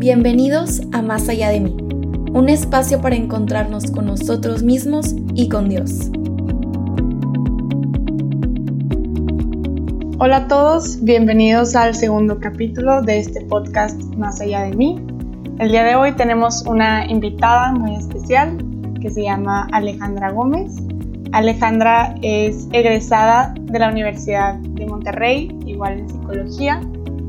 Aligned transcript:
Bienvenidos 0.00 0.80
a 0.92 1.02
Más 1.02 1.28
allá 1.28 1.48
de 1.48 1.58
mí, 1.58 1.76
un 2.32 2.48
espacio 2.48 3.00
para 3.00 3.16
encontrarnos 3.16 3.90
con 3.90 4.06
nosotros 4.06 4.62
mismos 4.62 5.16
y 5.34 5.48
con 5.48 5.68
Dios. 5.68 6.12
Hola 10.20 10.36
a 10.36 10.46
todos, 10.46 11.02
bienvenidos 11.02 11.74
al 11.74 11.96
segundo 11.96 12.38
capítulo 12.38 13.02
de 13.02 13.18
este 13.18 13.40
podcast 13.46 14.00
Más 14.14 14.40
allá 14.40 14.62
de 14.62 14.76
mí. 14.76 15.04
El 15.58 15.72
día 15.72 15.82
de 15.82 15.96
hoy 15.96 16.12
tenemos 16.12 16.64
una 16.64 17.04
invitada 17.10 17.72
muy 17.72 17.96
especial 17.96 18.56
que 19.00 19.10
se 19.10 19.24
llama 19.24 19.66
Alejandra 19.72 20.30
Gómez. 20.30 20.76
Alejandra 21.32 22.14
es 22.22 22.68
egresada 22.70 23.52
de 23.62 23.80
la 23.80 23.90
Universidad 23.90 24.54
de 24.54 24.86
Monterrey, 24.86 25.58
igual 25.66 25.98
en 25.98 26.08
psicología, 26.08 26.80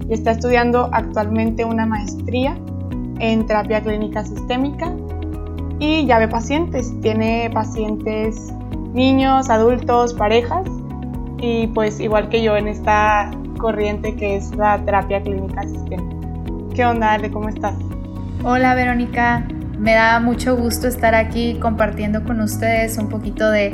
y 0.10 0.14
está 0.14 0.32
estudiando 0.32 0.90
actualmente 0.92 1.64
una 1.66 1.86
maestría 1.86 2.58
en 3.20 3.46
terapia 3.46 3.82
clínica 3.82 4.26
sistémica 4.26 4.94
y 5.80 6.06
ya 6.06 6.20
ve 6.20 6.28
pacientes, 6.28 6.94
tiene 7.02 7.50
pacientes 7.54 8.52
niños, 8.94 9.50
adultos, 9.50 10.14
parejas 10.14 10.68
y 11.38 11.68
pues 11.68 12.00
igual 12.00 12.30
que 12.30 12.42
yo 12.42 12.58
en 12.58 12.68
esta 12.68 13.32
corriente 13.60 14.16
que 14.16 14.38
es 14.38 14.56
la 14.56 14.84
terapia 14.84 15.22
clínica 15.22 15.64
sistémica. 15.64 16.16
¿Qué 16.74 16.86
onda, 16.86 17.14
Ale? 17.14 17.30
¿Cómo 17.30 17.50
estás? 17.50 17.76
Hola, 18.44 18.74
Verónica. 18.74 19.46
Me 19.78 19.94
da 19.94 20.20
mucho 20.20 20.58
gusto 20.58 20.88
estar 20.88 21.16
aquí 21.16 21.58
compartiendo 21.62 22.24
con 22.24 22.42
ustedes 22.42 22.98
un 22.98 23.10
poquito 23.10 23.50
de, 23.50 23.74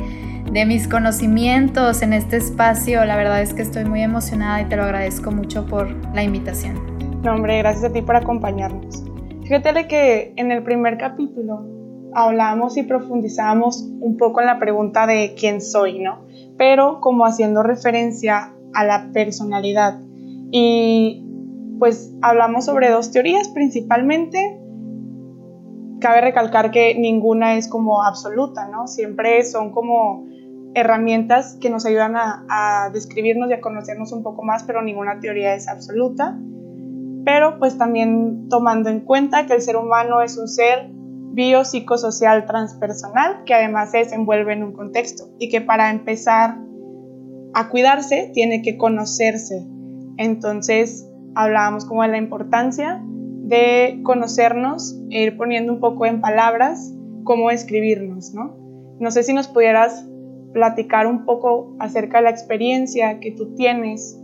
de 0.56 0.66
mis 0.66 0.88
conocimientos 0.88 2.02
en 2.02 2.14
este 2.14 2.38
espacio. 2.38 3.04
La 3.04 3.18
verdad 3.18 3.42
es 3.42 3.54
que 3.54 3.62
estoy 3.62 3.84
muy 3.84 4.02
emocionada 4.02 4.62
y 4.62 4.66
te 4.70 4.78
lo 4.78 4.84
agradezco 4.84 5.30
mucho 5.30 5.66
por 5.66 5.90
la 6.16 6.24
invitación. 6.24 7.22
No, 7.24 7.34
hombre, 7.34 7.58
gracias 7.58 7.84
a 7.84 7.94
ti 7.94 8.02
por 8.02 8.16
acompañarnos. 8.16 9.04
Fíjate 9.44 9.86
que 9.90 10.32
en 10.38 10.54
el 10.54 10.64
primer 10.64 10.98
capítulo 10.98 11.68
hablamos 12.14 12.78
y 12.78 12.84
profundizamos 12.84 13.86
un 14.00 14.16
poco 14.16 14.40
en 14.40 14.48
la 14.48 14.58
pregunta 14.58 15.06
de 15.06 15.36
quién 15.38 15.60
soy, 15.60 16.00
¿no? 16.00 16.26
Pero 16.58 17.02
como 17.02 17.26
haciendo 17.26 17.62
referencia 17.62 18.54
a 18.74 18.86
la 18.86 19.10
personalidad. 19.12 20.00
Y 20.52 21.22
pues 21.80 22.16
hablamos 22.22 22.64
sobre 22.64 22.90
dos 22.92 23.12
teorías 23.12 23.50
principalmente. 23.50 24.58
Cabe 26.00 26.22
recalcar 26.22 26.72
que 26.72 26.96
ninguna 26.98 27.58
es 27.58 27.68
como 27.68 28.04
absoluta, 28.04 28.70
¿no? 28.70 28.88
Siempre 28.88 29.44
son 29.44 29.74
como 29.74 30.34
herramientas 30.76 31.58
que 31.60 31.72
nos 31.72 31.86
ayudan 31.86 32.16
a, 32.16 32.46
a 32.50 32.90
describirnos 32.92 33.50
y 33.50 33.54
a 33.54 33.62
conocernos 33.62 34.12
un 34.12 34.22
poco 34.22 34.44
más, 34.44 34.64
pero 34.64 34.84
ninguna 34.84 35.20
teoría 35.20 35.56
es 35.56 35.68
absoluta 35.68 36.38
pero 37.26 37.58
pues 37.58 37.78
también 37.78 38.48
tomando 38.50 38.90
en 38.90 39.02
cuenta 39.02 39.48
que 39.48 39.54
el 39.54 39.62
ser 39.62 39.76
humano 39.76 40.22
es 40.22 40.38
un 40.38 40.48
ser 40.48 40.90
biopsicosocial 40.92 42.46
transpersonal 42.46 43.44
que 43.46 43.56
además 43.56 43.92
se 43.92 43.98
desenvuelve 43.98 44.54
en 44.54 44.64
un 44.64 44.74
contexto 44.74 45.26
y 45.40 45.50
que 45.50 45.60
para 45.60 45.90
empezar 45.90 46.58
a 47.54 47.70
cuidarse 47.70 48.30
tiene 48.34 48.62
que 48.62 48.78
conocerse. 48.78 49.66
Entonces 50.18 51.10
hablábamos 51.34 51.86
como 51.86 52.04
de 52.04 52.10
la 52.10 52.18
importancia 52.18 53.02
de 53.04 54.00
conocernos 54.04 54.98
e 55.10 55.24
ir 55.24 55.36
poniendo 55.36 55.74
un 55.74 55.80
poco 55.80 56.06
en 56.06 56.22
palabras 56.22 56.94
cómo 57.24 57.50
escribirnos, 57.50 58.34
¿no? 58.34 58.56
No 59.00 59.12
sé 59.12 59.24
si 59.24 59.34
nos 59.34 59.48
pudieras 59.48 60.08
platicar 60.56 61.06
un 61.06 61.26
poco 61.26 61.76
acerca 61.80 62.20
de 62.20 62.24
la 62.24 62.30
experiencia 62.30 63.20
que 63.20 63.32
tú 63.32 63.54
tienes 63.56 64.18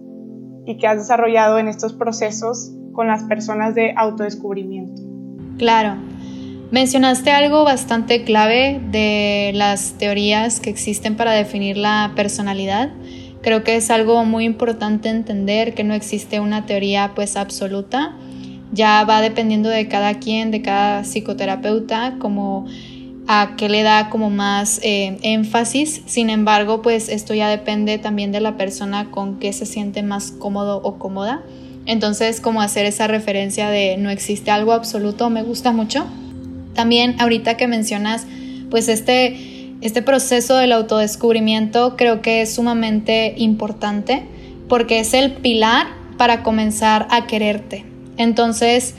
y 0.65 0.77
que 0.77 0.87
has 0.87 0.97
desarrollado 0.97 1.59
en 1.59 1.67
estos 1.67 1.91
procesos 1.91 2.71
con 2.93 3.07
las 3.07 3.23
personas 3.25 3.75
de 3.75 3.93
autodescubrimiento. 3.97 5.01
Claro. 5.57 5.97
Mencionaste 6.71 7.31
algo 7.31 7.65
bastante 7.65 8.23
clave 8.23 8.79
de 8.91 9.51
las 9.55 9.95
teorías 9.97 10.61
que 10.61 10.69
existen 10.69 11.17
para 11.17 11.33
definir 11.33 11.75
la 11.75 12.13
personalidad. 12.15 12.91
Creo 13.41 13.65
que 13.65 13.75
es 13.75 13.91
algo 13.91 14.23
muy 14.23 14.45
importante 14.45 15.09
entender 15.09 15.73
que 15.73 15.83
no 15.83 15.93
existe 15.93 16.39
una 16.39 16.65
teoría 16.65 17.11
pues 17.13 17.35
absoluta. 17.35 18.15
Ya 18.71 19.03
va 19.03 19.19
dependiendo 19.19 19.67
de 19.67 19.89
cada 19.89 20.13
quien, 20.13 20.49
de 20.49 20.61
cada 20.61 21.03
psicoterapeuta, 21.03 22.15
como 22.19 22.67
a 23.33 23.55
qué 23.55 23.69
le 23.69 23.81
da 23.81 24.09
como 24.09 24.29
más 24.29 24.81
eh, 24.83 25.17
énfasis. 25.21 26.01
Sin 26.05 26.29
embargo, 26.29 26.81
pues 26.81 27.07
esto 27.07 27.33
ya 27.33 27.47
depende 27.47 27.97
también 27.97 28.33
de 28.33 28.41
la 28.41 28.57
persona 28.57 29.09
con 29.09 29.39
que 29.39 29.53
se 29.53 29.65
siente 29.65 30.03
más 30.03 30.31
cómodo 30.31 30.81
o 30.83 30.99
cómoda. 30.99 31.41
Entonces, 31.85 32.41
como 32.41 32.61
hacer 32.61 32.85
esa 32.85 33.07
referencia 33.07 33.69
de 33.69 33.95
no 33.95 34.09
existe 34.09 34.51
algo 34.51 34.73
absoluto 34.73 35.29
me 35.29 35.43
gusta 35.43 35.71
mucho. 35.71 36.05
También 36.73 37.15
ahorita 37.21 37.55
que 37.55 37.67
mencionas, 37.67 38.27
pues 38.69 38.89
este, 38.89 39.77
este 39.79 40.01
proceso 40.01 40.57
del 40.57 40.73
autodescubrimiento 40.73 41.95
creo 41.95 42.21
que 42.21 42.41
es 42.41 42.53
sumamente 42.53 43.33
importante 43.37 44.23
porque 44.67 44.99
es 44.99 45.13
el 45.13 45.31
pilar 45.31 45.87
para 46.17 46.43
comenzar 46.43 47.07
a 47.09 47.27
quererte. 47.27 47.85
Entonces, 48.17 48.93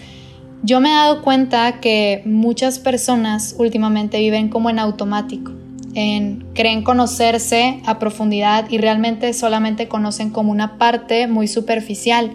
yo 0.63 0.81
me 0.81 0.91
he 0.91 0.93
dado 0.93 1.23
cuenta 1.23 1.81
que 1.81 2.23
muchas 2.25 2.79
personas 2.79 3.57
últimamente 3.59 4.19
viven 4.19 4.49
como 4.49 4.71
en 4.71 4.79
automático, 4.79 5.53
en 5.95 6.47
creen 6.55 6.83
conocerse 6.83 7.81
a 7.85 7.99
profundidad 7.99 8.71
y 8.71 8.79
realmente 8.79 9.33
solamente 9.33 9.89
conocen 9.89 10.31
como 10.31 10.53
una 10.53 10.79
parte 10.79 11.27
muy 11.27 11.49
superficial 11.49 12.33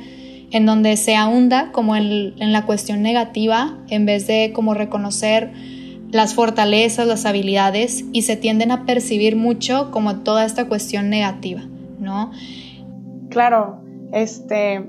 en 0.51 0.65
donde 0.65 0.97
se 0.97 1.15
ahonda 1.15 1.71
como 1.71 1.95
en, 1.95 2.33
la 2.37 2.65
cuestión 2.65 3.01
negativa 3.01 3.77
en 3.89 4.05
vez 4.05 4.27
de 4.27 4.51
como 4.53 4.73
reconocer 4.73 5.51
las 6.11 6.33
fortalezas, 6.33 7.07
las 7.07 7.25
habilidades 7.25 8.05
y 8.11 8.21
se 8.21 8.35
tienden 8.35 8.71
a 8.71 8.85
percibir 8.85 9.35
mucho 9.35 9.91
como 9.91 10.17
toda 10.17 10.45
esta 10.45 10.65
cuestión 10.65 11.09
negativa, 11.09 11.63
¿no? 11.99 12.31
Claro, 13.29 13.81
este 14.13 14.85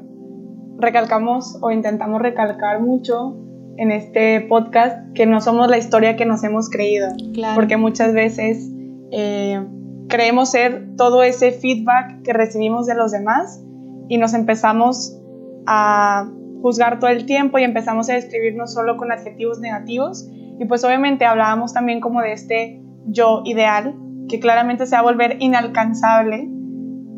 recalcamos 0.78 1.58
o 1.60 1.70
intentamos 1.70 2.22
recalcar 2.22 2.80
mucho 2.80 3.36
en 3.76 3.92
este 3.92 4.40
podcast 4.42 5.12
que 5.14 5.26
no 5.26 5.40
somos 5.40 5.68
la 5.68 5.78
historia 5.78 6.16
que 6.16 6.24
nos 6.24 6.42
hemos 6.42 6.68
creído, 6.70 7.08
porque 7.54 7.76
muchas 7.76 8.12
veces 8.12 8.70
eh, 9.12 9.64
creemos 10.08 10.50
ser 10.50 10.96
todo 10.96 11.22
ese 11.22 11.52
feedback 11.52 12.22
que 12.22 12.32
recibimos 12.32 12.86
de 12.86 12.94
los 12.94 13.12
demás 13.12 13.62
y 14.08 14.18
nos 14.18 14.34
empezamos 14.34 15.20
a 15.66 16.28
juzgar 16.60 16.98
todo 16.98 17.10
el 17.10 17.26
tiempo 17.26 17.58
y 17.58 17.64
empezamos 17.64 18.08
a 18.10 18.14
describirnos 18.14 18.72
solo 18.72 18.96
con 18.96 19.12
adjetivos 19.12 19.60
negativos. 19.60 20.28
Y 20.58 20.64
pues 20.64 20.82
obviamente 20.82 21.24
hablábamos 21.24 21.72
también 21.72 22.00
como 22.00 22.20
de 22.20 22.32
este 22.32 22.82
yo 23.06 23.42
ideal, 23.44 23.94
que 24.28 24.40
claramente 24.40 24.86
se 24.86 24.96
va 24.96 25.00
a 25.00 25.04
volver 25.04 25.36
inalcanzable. 25.40 26.48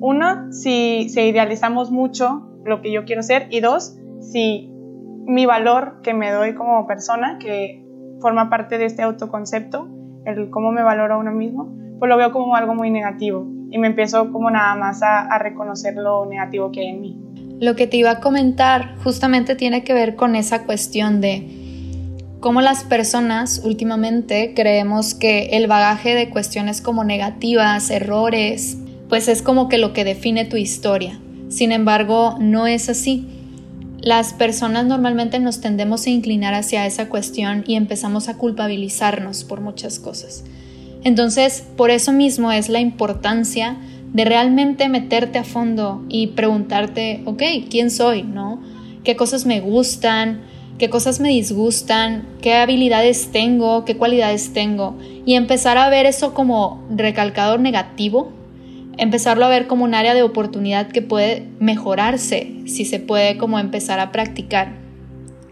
Uno, 0.01 0.53
si 0.53 1.09
se 1.09 1.27
idealizamos 1.27 1.91
mucho 1.91 2.50
lo 2.65 2.83
que 2.83 2.93
yo 2.93 3.05
quiero 3.05 3.23
ser. 3.23 3.47
Y 3.51 3.61
dos, 3.61 3.97
si 4.21 4.71
mi 5.27 5.47
valor 5.47 6.01
que 6.03 6.15
me 6.15 6.31
doy 6.31 6.55
como 6.55 6.87
persona, 6.87 7.39
que 7.39 7.85
forma 8.21 8.51
parte 8.51 8.79
de 8.79 8.87
este 8.87 9.03
autoconcepto, 9.03 9.89
el 10.25 10.51
cómo 10.51 10.73
me 10.73 10.83
valoro 10.83 11.15
a 11.15 11.19
uno 11.19 11.33
mismo, 11.33 11.75
pues 11.99 12.09
lo 12.09 12.17
veo 12.17 12.33
como 12.33 12.55
algo 12.57 12.75
muy 12.75 12.91
negativo. 12.91 13.47
Y 13.71 13.79
me 13.79 13.87
empiezo 13.87 14.33
como 14.33 14.51
nada 14.51 14.75
más 14.75 15.03
a, 15.03 15.21
a 15.21 15.39
reconocer 15.39 15.95
lo 15.95 16.27
negativo 16.27 16.73
que 16.73 16.81
hay 16.81 16.89
en 16.89 17.01
mí. 17.01 17.21
Lo 17.61 17.77
que 17.77 17.87
te 17.87 17.97
iba 17.99 18.11
a 18.11 18.21
comentar 18.21 18.97
justamente 19.05 19.55
tiene 19.55 19.85
que 19.85 19.95
ver 19.95 20.17
con 20.17 20.35
esa 20.35 20.65
cuestión 20.65 21.21
de 21.21 21.61
cómo 22.41 22.63
las 22.63 22.85
personas 22.85 23.63
últimamente 23.65 24.55
creemos 24.55 25.15
que 25.15 25.51
el 25.53 25.67
bagaje 25.67 26.15
de 26.15 26.31
cuestiones 26.31 26.81
como 26.81 27.05
negativas, 27.05 27.91
errores, 27.91 28.79
pues 29.09 29.29
es 29.29 29.43
como 29.43 29.69
que 29.69 29.79
lo 29.79 29.93
que 29.93 30.05
define 30.05 30.47
tu 30.47 30.57
historia. 30.57 31.21
Sin 31.51 31.73
embargo, 31.73 32.37
no 32.41 32.67
es 32.67 32.89
así. 32.89 33.27
Las 34.01 34.33
personas 34.33 34.87
normalmente 34.87 35.39
nos 35.41 35.61
tendemos 35.61 36.07
a 36.07 36.11
inclinar 36.11 36.55
hacia 36.55 36.87
esa 36.87 37.09
cuestión 37.09 37.65
y 37.67 37.75
empezamos 37.75 38.29
a 38.29 38.39
culpabilizarnos 38.39 39.45
por 39.45 39.61
muchas 39.61 39.99
cosas. 39.99 40.45
Entonces, 41.03 41.65
por 41.77 41.91
eso 41.91 42.13
mismo 42.13 42.53
es 42.53 42.69
la 42.69 42.81
importancia 42.81 43.77
de 44.13 44.25
realmente 44.25 44.89
meterte 44.89 45.39
a 45.39 45.45
fondo 45.45 46.05
y 46.09 46.29
preguntarte, 46.29 47.23
ok, 47.27 47.43
¿quién 47.69 47.91
soy? 47.91 48.23
¿No? 48.23 48.63
¿Qué 49.03 49.17
cosas 49.17 49.45
me 49.45 49.61
gustan? 49.61 50.43
¿Qué 50.79 50.89
cosas 50.89 51.21
me 51.21 51.31
disgustan? 51.31 52.27
¿Qué 52.41 52.55
habilidades 52.55 53.33
tengo? 53.33 53.85
¿Qué 53.85 53.97
cualidades 53.97 54.53
tengo? 54.53 54.97
Y 55.27 55.35
empezar 55.35 55.79
a 55.79 55.91
ver 55.91 56.07
eso 56.07 56.33
como 56.33 56.83
recalcador 56.91 57.61
negativo, 57.61 58.33
empezarlo 59.01 59.47
a 59.47 59.49
ver 59.49 59.67
como 59.67 59.85
un 59.85 59.95
área 59.95 60.13
de 60.13 60.23
oportunidad 60.23 60.89
que 60.89 61.01
puede 61.01 61.49
mejorarse 61.59 62.53
si 62.67 62.85
se 62.85 63.01
puede 63.01 63.39
como 63.39 63.59
empezar 63.59 63.99
a 63.99 64.13
practicar, 64.13 64.75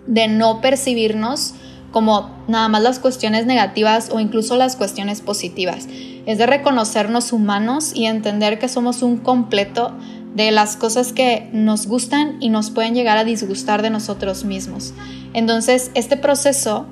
de 0.06 0.28
no 0.28 0.60
percibirnos 0.60 1.54
como 1.90 2.30
nada 2.46 2.68
más 2.68 2.82
las 2.82 2.98
cuestiones 2.98 3.46
negativas 3.46 4.10
o 4.12 4.20
incluso 4.20 4.56
las 4.56 4.76
cuestiones 4.76 5.22
positivas. 5.22 5.88
Es 6.26 6.36
de 6.36 6.46
reconocernos 6.46 7.32
humanos 7.32 7.92
y 7.94 8.04
entender 8.04 8.58
que 8.58 8.68
somos 8.68 9.02
un 9.02 9.16
completo 9.16 9.94
de 10.34 10.50
las 10.50 10.76
cosas 10.76 11.14
que 11.14 11.48
nos 11.54 11.86
gustan 11.86 12.36
y 12.40 12.50
nos 12.50 12.70
pueden 12.70 12.94
llegar 12.94 13.16
a 13.16 13.24
disgustar 13.24 13.80
de 13.80 13.88
nosotros 13.88 14.44
mismos. 14.44 14.92
Entonces, 15.32 15.90
este 15.94 16.18
proceso 16.18 16.86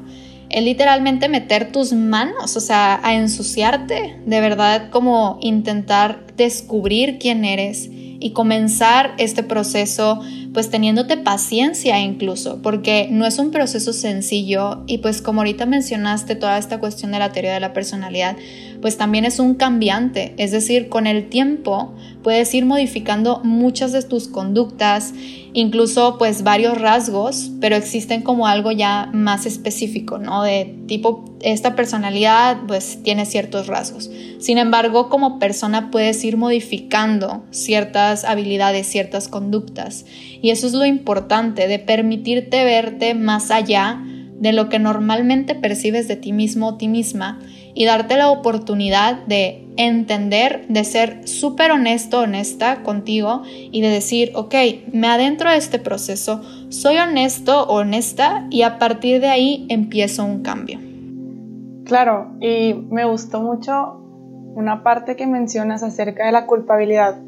es 0.50 0.62
literalmente 0.62 1.28
meter 1.28 1.72
tus 1.72 1.92
manos, 1.92 2.56
o 2.56 2.60
sea, 2.60 3.00
a 3.02 3.14
ensuciarte, 3.14 4.16
de 4.24 4.40
verdad 4.40 4.90
como 4.90 5.38
intentar 5.40 6.26
descubrir 6.36 7.18
quién 7.18 7.44
eres 7.44 7.88
y 7.90 8.30
comenzar 8.30 9.14
este 9.18 9.42
proceso 9.42 10.20
pues 10.52 10.70
teniéndote 10.70 11.18
paciencia 11.18 12.00
incluso, 12.00 12.62
porque 12.62 13.08
no 13.10 13.26
es 13.26 13.38
un 13.38 13.50
proceso 13.50 13.92
sencillo 13.92 14.84
y 14.86 14.98
pues 14.98 15.20
como 15.20 15.40
ahorita 15.40 15.66
mencionaste 15.66 16.34
toda 16.34 16.56
esta 16.56 16.78
cuestión 16.78 17.12
de 17.12 17.18
la 17.18 17.32
teoría 17.32 17.52
de 17.52 17.60
la 17.60 17.74
personalidad, 17.74 18.36
pues 18.80 18.96
también 18.96 19.24
es 19.24 19.38
un 19.38 19.54
cambiante, 19.54 20.34
es 20.36 20.50
decir, 20.52 20.88
con 20.88 21.06
el 21.06 21.28
tiempo 21.28 21.94
puedes 22.22 22.52
ir 22.54 22.64
modificando 22.64 23.40
muchas 23.44 23.92
de 23.92 24.02
tus 24.02 24.26
conductas, 24.28 25.14
incluso 25.52 26.18
pues 26.18 26.42
varios 26.42 26.80
rasgos, 26.80 27.50
pero 27.60 27.76
existen 27.76 28.22
como 28.22 28.46
algo 28.46 28.72
ya 28.72 29.10
más 29.12 29.46
específico, 29.46 30.18
¿no? 30.18 30.42
De 30.42 30.76
tipo, 30.86 31.24
esta 31.40 31.76
personalidad 31.76 32.58
pues 32.66 33.02
tiene 33.02 33.26
ciertos 33.26 33.68
rasgos. 33.68 34.10
Sin 34.38 34.58
embargo, 34.58 35.08
como 35.08 35.38
persona 35.38 35.90
puedes 35.90 36.24
ir 36.24 36.36
modificando 36.36 37.44
ciertas 37.50 38.24
habilidades, 38.24 38.88
ciertas 38.88 39.28
conductas. 39.28 40.04
Y 40.42 40.50
eso 40.50 40.66
es 40.66 40.72
lo 40.72 40.84
importante, 40.84 41.68
de 41.68 41.78
permitirte 41.78 42.64
verte 42.64 43.14
más 43.14 43.50
allá 43.50 44.02
de 44.40 44.52
lo 44.52 44.68
que 44.68 44.78
normalmente 44.78 45.54
percibes 45.54 46.08
de 46.08 46.16
ti 46.16 46.32
mismo 46.32 46.68
o 46.68 46.74
ti 46.76 46.88
misma 46.88 47.40
y 47.74 47.84
darte 47.84 48.16
la 48.16 48.30
oportunidad 48.30 49.24
de 49.26 49.66
entender, 49.76 50.66
de 50.68 50.84
ser 50.84 51.28
súper 51.28 51.70
honesto, 51.70 52.20
honesta 52.20 52.82
contigo 52.82 53.42
y 53.46 53.82
de 53.82 53.88
decir, 53.88 54.32
ok, 54.34 54.54
me 54.92 55.08
adentro 55.08 55.50
de 55.50 55.58
este 55.58 55.78
proceso, 55.78 56.42
soy 56.70 56.96
honesto, 56.96 57.66
honesta 57.66 58.46
y 58.50 58.62
a 58.62 58.78
partir 58.78 59.20
de 59.20 59.28
ahí 59.28 59.66
empiezo 59.68 60.24
un 60.24 60.42
cambio. 60.42 60.78
Claro, 61.84 62.32
y 62.40 62.74
me 62.90 63.04
gustó 63.04 63.42
mucho 63.42 64.00
una 64.54 64.82
parte 64.82 65.14
que 65.14 65.26
mencionas 65.26 65.82
acerca 65.82 66.26
de 66.26 66.32
la 66.32 66.46
culpabilidad, 66.46 67.20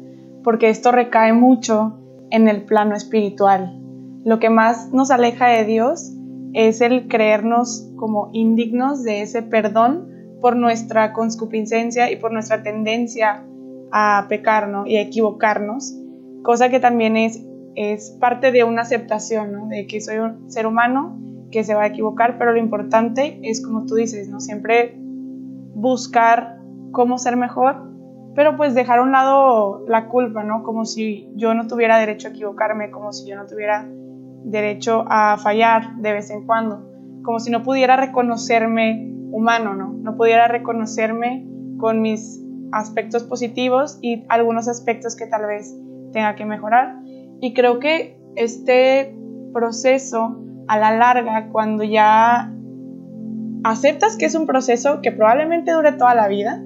porque 0.43 0.69
esto 0.69 0.91
recae 0.91 1.31
mucho 1.31 1.99
en 2.31 2.47
el 2.47 2.63
plano 2.63 2.95
espiritual. 2.95 3.79
Lo 4.25 4.39
que 4.39 4.49
más 4.49 4.91
nos 4.91 5.11
aleja 5.11 5.47
de 5.47 5.65
Dios 5.65 6.13
es 6.53 6.81
el 6.81 7.07
creernos 7.07 7.91
como 7.95 8.29
indignos 8.33 9.03
de 9.03 9.21
ese 9.21 9.41
perdón 9.41 10.09
por 10.41 10.55
nuestra 10.55 11.13
conscupiscencia 11.13 12.11
y 12.11 12.15
por 12.15 12.31
nuestra 12.31 12.63
tendencia 12.63 13.45
a 13.91 14.25
pecar 14.29 14.69
y 14.85 14.97
a 14.97 15.01
equivocarnos, 15.01 15.95
cosa 16.43 16.69
que 16.69 16.79
también 16.79 17.17
es, 17.17 17.43
es 17.75 18.11
parte 18.19 18.51
de 18.51 18.63
una 18.63 18.83
aceptación, 18.83 19.69
de 19.69 19.87
que 19.87 20.01
soy 20.01 20.17
un 20.17 20.49
ser 20.49 20.67
humano 20.67 21.19
que 21.51 21.63
se 21.63 21.73
va 21.73 21.83
a 21.83 21.87
equivocar, 21.87 22.37
pero 22.37 22.53
lo 22.53 22.59
importante 22.59 23.39
es, 23.43 23.65
como 23.65 23.85
tú 23.85 23.95
dices, 23.95 24.29
¿no? 24.29 24.39
siempre 24.39 24.95
buscar 25.73 26.59
cómo 26.91 27.17
ser 27.17 27.37
mejor, 27.37 27.89
pero 28.35 28.55
pues 28.55 28.75
dejar 28.75 28.99
a 28.99 29.03
un 29.03 29.11
lado 29.11 29.85
la 29.87 30.07
culpa, 30.07 30.43
¿no? 30.43 30.63
como 30.63 30.85
si 30.85 31.29
yo 31.35 31.53
no 31.53 31.67
tuviera 31.67 31.97
derecho 31.97 32.27
a 32.27 32.31
equivocarme, 32.31 32.91
como 32.91 33.11
si 33.11 33.27
yo 33.27 33.35
no 33.35 33.47
tuviera 33.47 33.89
derecho 34.43 35.05
a 35.07 35.37
fallar 35.37 35.95
de 35.97 36.13
vez 36.13 36.29
en 36.29 36.45
cuando, 36.45 36.89
como 37.23 37.39
si 37.39 37.51
no 37.51 37.63
pudiera 37.63 37.95
reconocerme 37.95 39.11
humano, 39.31 39.75
¿no? 39.75 39.93
No 39.93 40.15
pudiera 40.15 40.47
reconocerme 40.47 41.47
con 41.77 42.01
mis 42.01 42.43
aspectos 42.71 43.23
positivos 43.23 43.99
y 44.01 44.25
algunos 44.29 44.67
aspectos 44.67 45.15
que 45.15 45.27
tal 45.27 45.45
vez 45.45 45.75
tenga 46.13 46.35
que 46.35 46.45
mejorar. 46.45 46.99
Y 47.41 47.53
creo 47.53 47.79
que 47.79 48.19
este 48.35 49.15
proceso 49.53 50.43
a 50.67 50.77
la 50.77 50.95
larga, 50.95 51.49
cuando 51.51 51.83
ya 51.83 52.53
aceptas 53.63 54.17
que 54.17 54.25
es 54.25 54.35
un 54.35 54.45
proceso 54.45 55.01
que 55.01 55.11
probablemente 55.11 55.71
dure 55.71 55.93
toda 55.93 56.15
la 56.15 56.27
vida, 56.27 56.63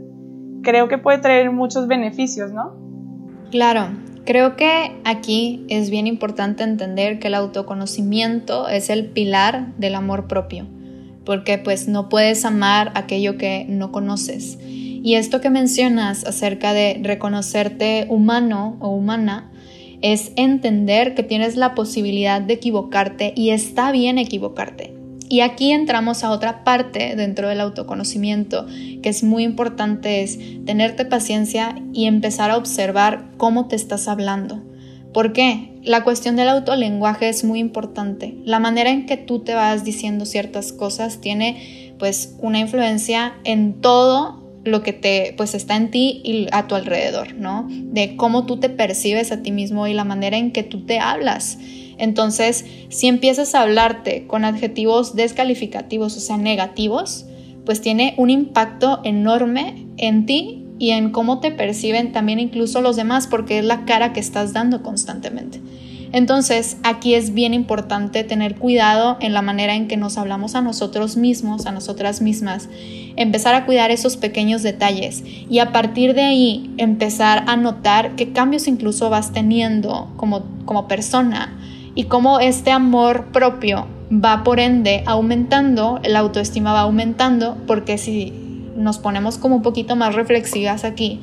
creo 0.62 0.88
que 0.88 0.98
puede 0.98 1.20
traer 1.20 1.52
muchos 1.52 1.88
beneficios, 1.88 2.52
¿no? 2.52 2.74
Claro, 3.52 3.88
creo 4.26 4.56
que 4.56 4.92
aquí 5.04 5.66
es 5.70 5.90
bien 5.90 6.08
importante 6.08 6.64
entender 6.64 7.20
que 7.20 7.28
el 7.28 7.36
autoconocimiento 7.36 8.68
es 8.68 8.90
el 8.90 9.06
pilar 9.06 9.74
del 9.78 9.96
amor 9.96 10.28
propio 10.28 10.68
porque 11.26 11.58
pues 11.58 11.88
no 11.88 12.10
puedes 12.10 12.46
amar 12.46 12.92
aquello 12.96 13.38
que 13.38 13.66
no 13.68 13.92
conoces. 13.92 14.58
Y 14.62 15.16
esto 15.16 15.42
que 15.42 15.50
mencionas 15.50 16.26
acerca 16.26 16.74
de 16.74 17.00
reconocerte 17.02 18.06
humano 18.10 18.78
o 18.80 18.90
humana 18.90 19.52
es 20.02 20.32
entender 20.36 21.16
que 21.16 21.24
tienes 21.24 21.56
la 21.56 21.76
posibilidad 21.76 22.42
de 22.42 22.56
equivocarte 22.56 23.34
y 23.36 23.52
está 23.52 23.92
bien 23.92 24.18
equivocarte. 24.18 25.03
Y 25.34 25.42
aquí 25.42 25.72
entramos 25.72 26.24
a 26.24 26.30
otra 26.30 26.64
parte 26.64 27.16
dentro 27.16 27.50
del 27.50 27.60
autoconocimiento 27.60 28.68
que 29.02 29.10
es 29.10 29.24
muy 29.24 29.42
importante, 29.42 30.22
es 30.22 30.38
tenerte 30.64 31.06
paciencia 31.06 31.76
y 31.92 32.06
empezar 32.06 32.52
a 32.52 32.58
observar 32.58 33.32
cómo 33.38 33.68
te 33.68 33.76
estás 33.76 34.08
hablando 34.08 34.62
¿Por 35.14 35.32
qué? 35.32 35.70
La 35.84 36.04
cuestión 36.04 36.36
del 36.36 36.50
autolenguaje 36.50 37.30
es 37.30 37.44
muy 37.44 37.60
importante. 37.60 38.36
La 38.46 38.60
manera 38.60 38.90
en 38.90 39.06
que 39.06 39.16
tú 39.16 39.40
te 39.40 39.54
vas 39.54 39.84
diciendo 39.84 40.26
ciertas 40.26 40.74
cosas 40.74 41.22
tiene 41.22 41.94
pues 42.00 42.36
una 42.40 42.60
influencia 42.60 43.34
en 43.44 43.80
todo 43.80 44.42
lo 44.64 44.82
que 44.82 44.94
te 44.94 45.34
pues 45.38 45.54
está 45.54 45.76
en 45.76 45.92
ti 45.92 46.22
y 46.24 46.48
a 46.52 46.68
tu 46.68 46.74
alrededor, 46.76 47.36
¿no? 47.36 47.68
De 47.70 48.16
cómo 48.16 48.46
tú 48.46 48.58
te 48.60 48.70
percibes 48.70 49.32
a 49.32 49.44
ti 49.44 49.52
mismo 49.52 49.86
y 49.88 49.94
la 49.94 50.04
manera 50.04 50.38
en 50.38 50.52
que 50.52 50.64
tú 50.64 50.86
te 50.86 51.00
hablas. 51.00 51.60
Entonces, 52.04 52.66
si 52.90 53.08
empiezas 53.08 53.56
a 53.56 53.62
hablarte 53.62 54.28
con 54.28 54.44
adjetivos 54.44 55.16
descalificativos, 55.16 56.18
o 56.18 56.20
sea, 56.20 56.36
negativos, 56.36 57.26
pues 57.66 57.80
tiene 57.80 58.14
un 58.18 58.30
impacto 58.30 59.00
enorme 59.06 59.88
en 59.96 60.26
ti 60.26 60.66
y 60.80 60.90
en 60.90 61.12
cómo 61.12 61.40
te 61.40 61.52
perciben 61.52 62.12
también 62.12 62.42
incluso 62.42 62.82
los 62.82 62.98
demás, 62.98 63.28
porque 63.28 63.60
es 63.60 63.64
la 63.64 63.86
cara 63.86 64.12
que 64.12 64.20
estás 64.20 64.52
dando 64.52 64.84
constantemente. 64.84 65.62
Entonces, 66.12 66.76
aquí 66.84 67.14
es 67.14 67.34
bien 67.34 67.54
importante 67.54 68.26
tener 68.26 68.56
cuidado 68.56 69.16
en 69.22 69.34
la 69.34 69.42
manera 69.42 69.74
en 69.74 69.88
que 69.88 69.96
nos 69.96 70.18
hablamos 70.18 70.56
a 70.56 70.62
nosotros 70.62 71.16
mismos, 71.16 71.68
a 71.68 71.72
nosotras 71.72 72.22
mismas, 72.22 72.68
empezar 73.16 73.56
a 73.56 73.66
cuidar 73.66 73.92
esos 73.92 74.18
pequeños 74.18 74.62
detalles 74.62 75.24
y 75.26 75.60
a 75.60 75.72
partir 75.72 76.16
de 76.16 76.24
ahí 76.24 76.70
empezar 76.76 77.46
a 77.48 77.56
notar 77.56 78.18
qué 78.18 78.34
cambios 78.34 78.68
incluso 78.68 79.10
vas 79.10 79.32
teniendo 79.32 80.12
como, 80.18 80.44
como 80.66 80.90
persona 80.90 81.58
y 81.96 82.06
cómo 82.06 82.40
este 82.40 82.72
amor 82.72 83.26
propio 83.32 83.88
va 84.12 84.44
por 84.44 84.60
ende 84.60 85.04
aumentando, 85.06 86.00
la 86.04 86.20
autoestima 86.20 86.74
va 86.74 86.82
aumentando, 86.82 87.58
porque 87.68 87.98
si 87.98 88.34
nos 88.76 88.98
ponemos 88.98 89.38
como 89.38 89.58
un 89.58 89.62
poquito 89.62 89.96
más 89.96 90.16
reflexivas 90.16 90.84
aquí, 90.84 91.20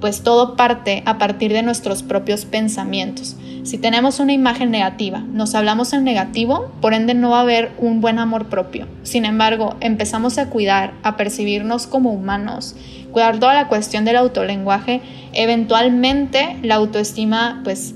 pues 0.00 0.22
todo 0.22 0.54
parte 0.56 1.02
a 1.06 1.18
partir 1.18 1.52
de 1.52 1.62
nuestros 1.62 2.02
propios 2.02 2.44
pensamientos. 2.44 3.36
Si 3.64 3.78
tenemos 3.78 4.20
una 4.20 4.32
imagen 4.32 4.70
negativa, 4.70 5.18
nos 5.32 5.54
hablamos 5.54 5.92
en 5.92 6.04
negativo, 6.04 6.70
por 6.80 6.94
ende 6.94 7.14
no 7.14 7.30
va 7.30 7.38
a 7.38 7.42
haber 7.42 7.72
un 7.78 8.00
buen 8.00 8.18
amor 8.18 8.46
propio. 8.46 8.86
Sin 9.02 9.24
embargo, 9.24 9.76
empezamos 9.80 10.38
a 10.38 10.48
cuidar, 10.48 10.94
a 11.02 11.16
percibirnos 11.16 11.86
como 11.86 12.12
humanos, 12.12 12.76
cuidar 13.10 13.38
toda 13.40 13.54
la 13.54 13.68
cuestión 13.68 14.04
del 14.04 14.16
autolenguaje, 14.16 15.00
eventualmente 15.32 16.56
la 16.62 16.76
autoestima 16.76 17.60
pues 17.64 17.94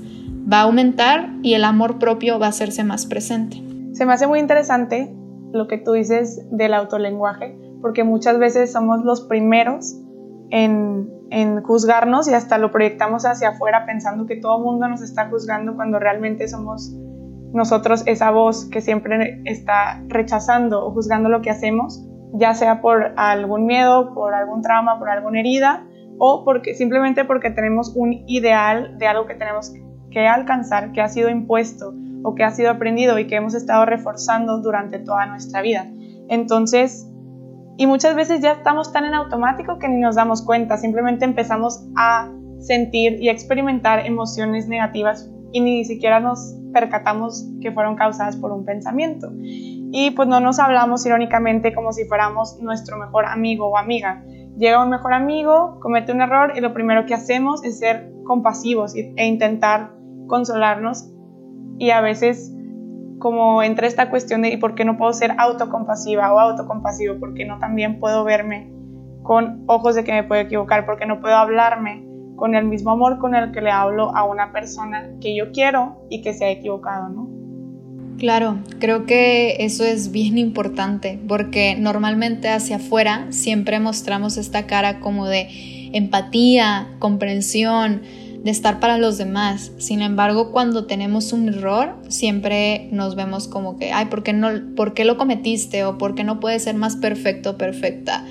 va 0.51 0.59
a 0.59 0.63
aumentar 0.63 1.29
y 1.41 1.53
el 1.53 1.63
amor 1.63 1.99
propio 1.99 2.39
va 2.39 2.47
a 2.47 2.49
hacerse 2.49 2.83
más 2.83 3.05
presente. 3.05 3.57
Se 3.93 4.05
me 4.05 4.13
hace 4.13 4.27
muy 4.27 4.39
interesante 4.39 5.13
lo 5.51 5.67
que 5.67 5.77
tú 5.77 5.93
dices 5.93 6.47
del 6.51 6.73
autolenguaje, 6.73 7.57
porque 7.81 8.03
muchas 8.03 8.39
veces 8.39 8.71
somos 8.71 9.03
los 9.03 9.21
primeros 9.21 9.99
en, 10.49 11.09
juzgarnos 11.63 12.27
y 12.27 12.33
hasta 12.33 12.59
lo 12.59 12.71
proyectamos 12.71 13.25
hacia 13.25 13.49
afuera 13.49 13.85
pensando 13.87 14.27
que 14.27 14.35
todo 14.35 14.57
el 14.57 14.63
mundo 14.63 14.87
nos 14.87 15.01
está 15.01 15.29
juzgando 15.29 15.75
cuando 15.75 15.97
realmente 15.97 16.47
somos 16.47 16.95
nosotros 17.53 18.03
esa 18.05 18.29
voz 18.29 18.65
que 18.65 18.81
siempre 18.81 19.41
está 19.45 20.03
rechazando 20.07 20.85
o 20.85 20.91
juzgando 20.91 21.29
lo 21.29 21.41
que 21.41 21.49
hacemos, 21.49 22.07
ya 22.33 22.53
sea 22.53 22.81
por 22.81 23.13
algún 23.15 23.65
miedo, 23.65 24.13
por 24.13 24.35
algún 24.35 24.61
trauma, 24.61 24.99
por 24.99 25.09
alguna 25.09 25.39
herida 25.39 25.87
o 26.19 26.43
porque 26.45 26.75
simplemente 26.75 27.25
porque 27.25 27.49
tenemos 27.49 27.95
un 27.95 28.13
ideal 28.27 28.97
de 28.99 29.07
algo 29.07 29.25
que 29.25 29.35
tenemos 29.35 29.73
que 30.13 30.27
alcanzar, 30.27 30.91
que 30.93 31.01
ha 31.01 31.09
sido 31.09 31.29
impuesto 31.29 31.93
o 32.23 32.35
que 32.35 32.43
ha 32.43 32.51
sido 32.51 32.71
aprendido 32.71 33.19
y 33.19 33.27
que 33.27 33.35
hemos 33.35 33.53
estado 33.53 33.85
reforzando 33.85 34.59
durante 34.59 34.99
toda 34.99 35.25
nuestra 35.25 35.61
vida. 35.61 35.91
Entonces, 36.29 37.09
y 37.75 37.87
muchas 37.87 38.15
veces 38.15 38.39
ya 38.41 38.51
estamos 38.53 38.93
tan 38.93 39.05
en 39.05 39.15
automático 39.15 39.79
que 39.79 39.89
ni 39.89 39.99
nos 39.99 40.15
damos 40.15 40.43
cuenta, 40.43 40.77
simplemente 40.77 41.25
empezamos 41.25 41.85
a 41.97 42.31
sentir 42.59 43.21
y 43.21 43.29
a 43.29 43.31
experimentar 43.31 44.05
emociones 44.05 44.67
negativas 44.67 45.29
y 45.51 45.59
ni 45.59 45.83
siquiera 45.83 46.19
nos 46.19 46.55
percatamos 46.71 47.47
que 47.61 47.71
fueron 47.71 47.95
causadas 47.95 48.37
por 48.37 48.51
un 48.51 48.65
pensamiento. 48.65 49.31
Y 49.35 50.11
pues 50.11 50.27
no 50.27 50.39
nos 50.39 50.59
hablamos 50.59 51.05
irónicamente 51.05 51.73
como 51.73 51.91
si 51.91 52.05
fuéramos 52.05 52.59
nuestro 52.61 52.97
mejor 52.97 53.25
amigo 53.25 53.67
o 53.67 53.77
amiga. 53.77 54.23
llega 54.57 54.83
un 54.83 54.89
mejor 54.89 55.13
amigo, 55.13 55.79
comete 55.79 56.11
un 56.11 56.21
error 56.21 56.53
y 56.55 56.61
lo 56.61 56.73
primero 56.73 57.05
que 57.05 57.13
hacemos 57.13 57.63
es 57.63 57.79
ser 57.79 58.11
compasivos 58.23 58.95
e 58.95 59.25
intentar 59.25 59.91
consolarnos 60.27 61.09
y 61.77 61.91
a 61.91 62.01
veces 62.01 62.53
como 63.19 63.63
entra 63.63 63.87
esta 63.87 64.09
cuestión 64.09 64.41
de 64.41 64.49
¿y 64.49 64.57
por 64.57 64.75
qué 64.75 64.85
no 64.85 64.97
puedo 64.97 65.13
ser 65.13 65.33
autocompasiva 65.37 66.33
o 66.33 66.39
autocompasivo? 66.39 67.19
¿Por 67.19 67.33
qué 67.33 67.45
no 67.45 67.59
también 67.59 67.99
puedo 67.99 68.23
verme 68.23 68.71
con 69.23 69.63
ojos 69.67 69.95
de 69.95 70.03
que 70.03 70.11
me 70.11 70.23
puedo 70.23 70.41
equivocar? 70.41 70.85
¿Por 70.85 70.97
qué 70.97 71.05
no 71.05 71.21
puedo 71.21 71.35
hablarme 71.35 72.05
con 72.35 72.55
el 72.55 72.65
mismo 72.65 72.91
amor 72.91 73.19
con 73.19 73.35
el 73.35 73.51
que 73.51 73.61
le 73.61 73.71
hablo 73.71 74.15
a 74.15 74.25
una 74.25 74.51
persona 74.51 75.09
que 75.21 75.35
yo 75.35 75.51
quiero 75.51 76.05
y 76.09 76.21
que 76.21 76.33
se 76.33 76.45
ha 76.45 76.51
equivocado, 76.51 77.09
¿no? 77.09 77.29
Claro, 78.17 78.57
creo 78.79 79.05
que 79.05 79.57
eso 79.59 79.83
es 79.85 80.11
bien 80.11 80.37
importante 80.37 81.19
porque 81.27 81.75
normalmente 81.77 82.49
hacia 82.49 82.77
afuera 82.77 83.27
siempre 83.29 83.79
mostramos 83.79 84.37
esta 84.37 84.65
cara 84.65 84.99
como 84.99 85.27
de 85.27 85.47
empatía, 85.93 86.89
comprensión, 86.99 88.01
de 88.43 88.51
estar 88.51 88.79
para 88.79 88.97
los 88.97 89.17
demás. 89.17 89.71
Sin 89.77 90.01
embargo, 90.01 90.51
cuando 90.51 90.85
tenemos 90.85 91.31
un 91.31 91.47
error, 91.47 91.95
siempre 92.09 92.89
nos 92.91 93.15
vemos 93.15 93.47
como 93.47 93.77
que, 93.77 93.91
ay, 93.93 94.07
¿por 94.07 94.21
qué, 94.21 94.33
no, 94.33 94.49
¿por 94.75 94.93
qué 94.93 95.05
lo 95.05 95.17
cometiste? 95.17 95.85
O 95.85 95.97
¿por 95.97 96.13
qué 96.13 96.23
no 96.23 96.39
puede 96.39 96.59
ser 96.59 96.75
más 96.75 96.97
perfecto 96.97 97.57
perfecta? 97.57 98.25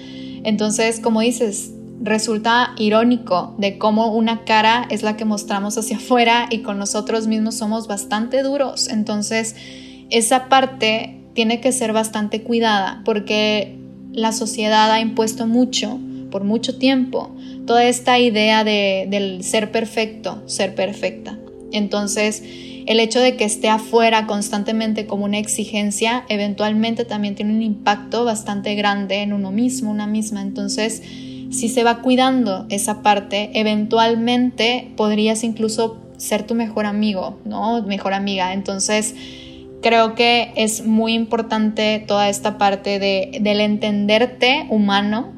Entonces, 0.44 1.00
como 1.00 1.20
dices, 1.20 1.72
resulta 2.02 2.74
irónico 2.76 3.54
de 3.58 3.78
cómo 3.78 4.12
una 4.12 4.44
cara 4.44 4.86
es 4.90 5.02
la 5.02 5.16
que 5.16 5.24
mostramos 5.24 5.78
hacia 5.78 5.96
afuera 5.98 6.46
y 6.50 6.58
con 6.58 6.78
nosotros 6.78 7.26
mismos 7.26 7.54
somos 7.54 7.88
bastante 7.88 8.42
duros. 8.42 8.88
Entonces, 8.88 9.56
esa 10.10 10.50
parte 10.50 11.18
tiene 11.32 11.62
que 11.62 11.72
ser 11.72 11.94
bastante 11.94 12.42
cuidada 12.42 13.00
porque 13.06 13.78
la 14.12 14.32
sociedad 14.32 14.90
ha 14.90 15.00
impuesto 15.00 15.46
mucho 15.46 15.98
por 16.30 16.44
mucho 16.44 16.76
tiempo 16.76 17.34
toda 17.66 17.84
esta 17.84 18.18
idea 18.18 18.64
de, 18.64 19.06
del 19.08 19.44
ser 19.44 19.70
perfecto, 19.70 20.42
ser 20.46 20.74
perfecta. 20.74 21.38
Entonces, 21.72 22.42
el 22.86 23.00
hecho 23.00 23.20
de 23.20 23.36
que 23.36 23.44
esté 23.44 23.68
afuera 23.68 24.26
constantemente 24.26 25.06
como 25.06 25.24
una 25.24 25.38
exigencia, 25.38 26.24
eventualmente 26.28 27.04
también 27.04 27.34
tiene 27.34 27.52
un 27.54 27.62
impacto 27.62 28.24
bastante 28.24 28.74
grande 28.74 29.22
en 29.22 29.32
uno 29.32 29.50
mismo, 29.50 29.90
una 29.90 30.06
misma. 30.06 30.42
Entonces, 30.42 31.02
si 31.50 31.68
se 31.68 31.84
va 31.84 32.02
cuidando 32.02 32.66
esa 32.70 33.02
parte, 33.02 33.50
eventualmente 33.54 34.90
podrías 34.96 35.44
incluso 35.44 35.98
ser 36.16 36.46
tu 36.46 36.54
mejor 36.54 36.86
amigo, 36.86 37.38
¿no? 37.44 37.82
Mejor 37.82 38.14
amiga. 38.14 38.52
Entonces, 38.52 39.14
creo 39.82 40.14
que 40.14 40.52
es 40.56 40.86
muy 40.86 41.12
importante 41.14 42.02
toda 42.06 42.28
esta 42.28 42.58
parte 42.58 42.98
de, 42.98 43.38
del 43.40 43.60
entenderte 43.60 44.66
humano, 44.70 45.32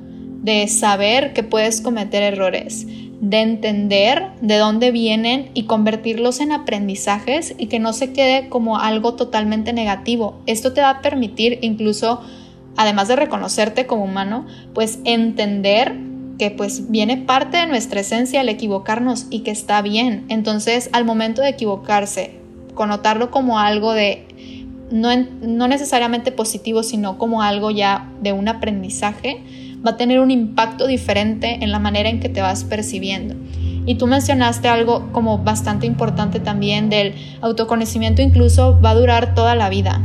de 0.45 0.69
saber 0.69 1.33
que 1.33 1.43
puedes 1.43 1.81
cometer 1.81 2.23
errores, 2.23 2.87
de 3.23 3.41
entender 3.41 4.27
de 4.43 4.59
dónde 4.59 4.91
vienen 4.91 5.51
y 5.55 5.63
convertirlos 5.63 6.41
en 6.41 6.53
aprendizajes 6.53 7.55
y 7.57 7.69
que 7.69 7.79
no 7.79 7.95
se 7.95 8.13
quede 8.13 8.51
como 8.51 8.79
algo 8.79 9.15
totalmente 9.15 9.73
negativo. 9.73 10.39
Esto 10.45 10.75
te 10.75 10.83
va 10.83 10.91
a 10.91 11.01
permitir 11.01 11.61
incluso, 11.63 12.21
además 12.77 13.09
de 13.09 13.17
reconocerte 13.17 13.87
como 13.87 14.05
humano, 14.05 14.47
pues 14.75 14.99
entender 15.05 15.97
que 16.39 16.51
pues 16.51 16.91
viene 16.91 17.17
parte 17.17 17.57
de 17.57 17.67
nuestra 17.67 18.01
esencia 18.01 18.43
el 18.43 18.51
equivocarnos 18.51 19.27
y 19.31 19.41
que 19.41 19.51
está 19.51 19.81
bien. 19.81 20.27
Entonces, 20.29 20.91
al 20.93 21.07
momento 21.07 21.41
de 21.41 21.49
equivocarse, 21.49 22.33
connotarlo 22.75 23.31
como 23.31 23.59
algo 23.59 23.95
de 23.95 24.27
no, 24.91 25.09
no 25.41 25.69
necesariamente 25.69 26.33
positivo, 26.33 26.83
sino 26.83 27.17
como 27.17 27.41
algo 27.41 27.71
ya 27.71 28.11
de 28.21 28.33
un 28.33 28.49
aprendizaje, 28.49 29.43
va 29.87 29.93
a 29.93 29.97
tener 29.97 30.21
un 30.21 30.31
impacto 30.31 30.87
diferente 30.87 31.59
en 31.63 31.71
la 31.71 31.79
manera 31.79 32.09
en 32.09 32.21
que 32.21 32.29
te 32.29 32.41
vas 32.41 32.65
percibiendo. 32.65 33.35
Y 33.87 33.97
tú 33.97 34.07
mencionaste 34.07 34.69
algo 34.69 35.13
como 35.13 35.39
bastante 35.39 35.87
importante 35.87 36.41
también 36.41 36.89
del 36.89 37.15
autoconocimiento, 37.43 38.23
incluso 38.23 38.81
va 38.81 38.91
a 38.91 38.95
durar 38.95 39.35
toda 39.35 39.55
la 39.55 39.69
vida, 39.69 40.01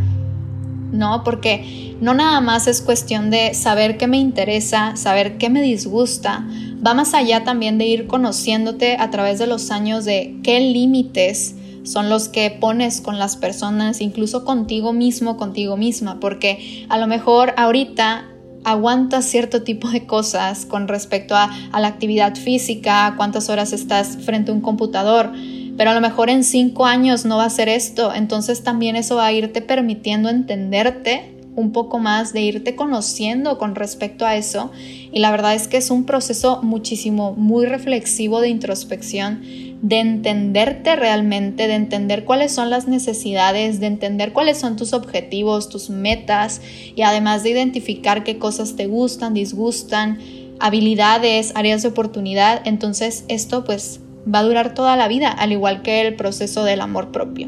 ¿no? 0.91 1.23
Porque 1.23 1.95
no 2.01 2.13
nada 2.13 2.41
más 2.41 2.67
es 2.67 2.81
cuestión 2.81 3.29
de 3.29 3.53
saber 3.53 3.97
qué 3.97 4.07
me 4.07 4.17
interesa, 4.17 4.95
saber 4.97 5.37
qué 5.37 5.49
me 5.49 5.61
disgusta, 5.61 6.45
va 6.85 6.93
más 6.93 7.13
allá 7.13 7.43
también 7.43 7.77
de 7.77 7.85
ir 7.85 8.07
conociéndote 8.07 8.97
a 8.97 9.09
través 9.09 9.39
de 9.39 9.47
los 9.47 9.71
años 9.71 10.03
de 10.03 10.37
qué 10.43 10.59
límites 10.59 11.55
son 11.83 12.09
los 12.09 12.27
que 12.27 12.51
pones 12.51 13.01
con 13.01 13.17
las 13.17 13.37
personas, 13.37 14.01
incluso 14.01 14.43
contigo 14.43 14.93
mismo, 14.93 15.37
contigo 15.37 15.77
misma, 15.77 16.19
porque 16.19 16.85
a 16.89 16.97
lo 16.97 17.07
mejor 17.07 17.53
ahorita 17.57 18.25
aguantas 18.63 19.25
cierto 19.25 19.63
tipo 19.63 19.89
de 19.89 20.05
cosas 20.05 20.65
con 20.65 20.87
respecto 20.87 21.35
a, 21.35 21.49
la 21.71 21.87
actividad 21.87 22.35
física, 22.35 23.13
cuántas 23.17 23.49
horas 23.49 23.73
estás 23.73 24.17
frente 24.23 24.51
a 24.51 24.53
un 24.53 24.61
computador, 24.61 25.31
pero 25.77 25.91
a 25.91 25.93
lo 25.93 26.01
mejor 26.01 26.29
en 26.29 26.43
cinco 26.43 26.85
años 26.85 27.25
no 27.25 27.37
va 27.37 27.45
a 27.45 27.49
ser 27.49 27.69
esto, 27.69 28.13
entonces 28.13 28.63
también 28.63 28.95
eso 28.95 29.15
va 29.15 29.27
a 29.27 29.31
irte 29.31 29.61
permitiendo 29.61 30.29
entenderte 30.29 31.35
un 31.55 31.71
poco 31.71 31.99
más, 31.99 32.31
de 32.31 32.41
irte 32.41 32.75
conociendo 32.75 33.57
con 33.57 33.75
respecto 33.75 34.25
a 34.25 34.35
eso. 34.35 34.71
Y 35.11 35.19
la 35.19 35.29
verdad 35.29 35.55
es 35.55 35.67
que 35.67 35.77
es 35.77 35.91
un 35.91 36.05
proceso 36.05 36.61
muchísimo, 36.63 37.33
muy 37.33 37.65
reflexivo 37.65 38.39
de 38.39 38.47
introspección 38.47 39.41
de 39.81 39.99
entenderte 39.99 40.95
realmente, 40.95 41.67
de 41.67 41.75
entender 41.75 42.25
cuáles 42.25 42.51
son 42.51 42.69
las 42.69 42.87
necesidades, 42.87 43.79
de 43.79 43.87
entender 43.87 44.33
cuáles 44.33 44.57
son 44.57 44.75
tus 44.75 44.93
objetivos, 44.93 45.69
tus 45.69 45.89
metas 45.89 46.61
y 46.95 47.01
además 47.03 47.43
de 47.43 47.51
identificar 47.51 48.23
qué 48.23 48.37
cosas 48.37 48.75
te 48.75 48.87
gustan, 48.87 49.33
disgustan, 49.33 50.19
habilidades, 50.59 51.53
áreas 51.55 51.81
de 51.81 51.89
oportunidad. 51.89 52.61
Entonces 52.65 53.23
esto 53.29 53.63
pues 53.63 54.01
va 54.31 54.39
a 54.39 54.43
durar 54.43 54.73
toda 54.73 54.97
la 54.97 55.07
vida, 55.07 55.31
al 55.31 55.53
igual 55.53 55.81
que 55.81 56.01
el 56.05 56.15
proceso 56.15 56.63
del 56.65 56.81
amor 56.81 57.11
propio. 57.11 57.47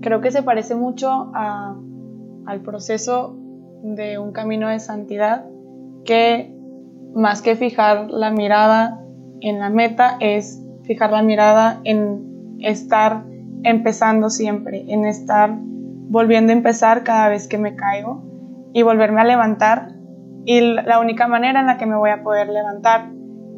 Creo 0.00 0.20
que 0.22 0.30
se 0.30 0.42
parece 0.42 0.74
mucho 0.74 1.30
al 1.34 2.62
proceso 2.62 3.36
de 3.82 4.18
un 4.18 4.32
camino 4.32 4.68
de 4.68 4.80
santidad 4.80 5.44
que 6.04 6.54
más 7.14 7.42
que 7.42 7.56
fijar 7.56 8.10
la 8.10 8.30
mirada 8.30 9.02
en 9.40 9.58
la 9.58 9.68
meta 9.68 10.16
es 10.20 10.62
fijar 10.86 11.10
la 11.10 11.22
mirada 11.22 11.80
en 11.84 12.58
estar 12.60 13.24
empezando 13.62 14.30
siempre, 14.30 14.84
en 14.88 15.04
estar 15.04 15.50
volviendo 16.08 16.52
a 16.52 16.56
empezar 16.56 17.02
cada 17.02 17.28
vez 17.28 17.48
que 17.48 17.58
me 17.58 17.74
caigo 17.74 18.22
y 18.72 18.82
volverme 18.82 19.20
a 19.20 19.24
levantar. 19.24 19.92
Y 20.44 20.60
la 20.60 21.00
única 21.00 21.26
manera 21.26 21.60
en 21.60 21.66
la 21.66 21.76
que 21.76 21.86
me 21.86 21.96
voy 21.96 22.10
a 22.10 22.22
poder 22.22 22.48
levantar 22.48 23.10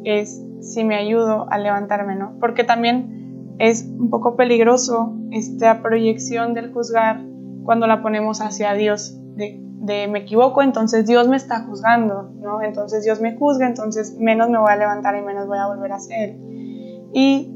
es 0.03 0.43
si 0.61 0.83
me 0.83 0.95
ayudo 0.95 1.47
a 1.51 1.57
levantarme, 1.57 2.15
¿no? 2.15 2.37
Porque 2.39 2.63
también 2.63 3.55
es 3.59 3.83
un 3.85 4.09
poco 4.09 4.35
peligroso 4.35 5.13
esta 5.31 5.81
proyección 5.81 6.53
del 6.53 6.73
juzgar 6.73 7.21
cuando 7.63 7.85
la 7.85 8.01
ponemos 8.01 8.41
hacia 8.41 8.73
Dios, 8.73 9.19
de, 9.35 10.07
me 10.07 10.19
equivoco, 10.19 10.61
entonces 10.61 11.05
Dios 11.05 11.27
me 11.27 11.37
está 11.37 11.61
juzgando, 11.61 12.31
¿no? 12.41 12.61
Entonces 12.61 13.03
Dios 13.03 13.21
me 13.21 13.37
juzga, 13.37 13.67
entonces 13.67 14.17
menos 14.19 14.49
me 14.49 14.57
voy 14.57 14.71
a 14.71 14.75
levantar 14.75 15.15
y 15.15 15.21
menos 15.21 15.47
voy 15.47 15.57
a 15.57 15.67
volver 15.67 15.91
a 15.91 15.99
ser 15.99 16.35
y 17.13 17.51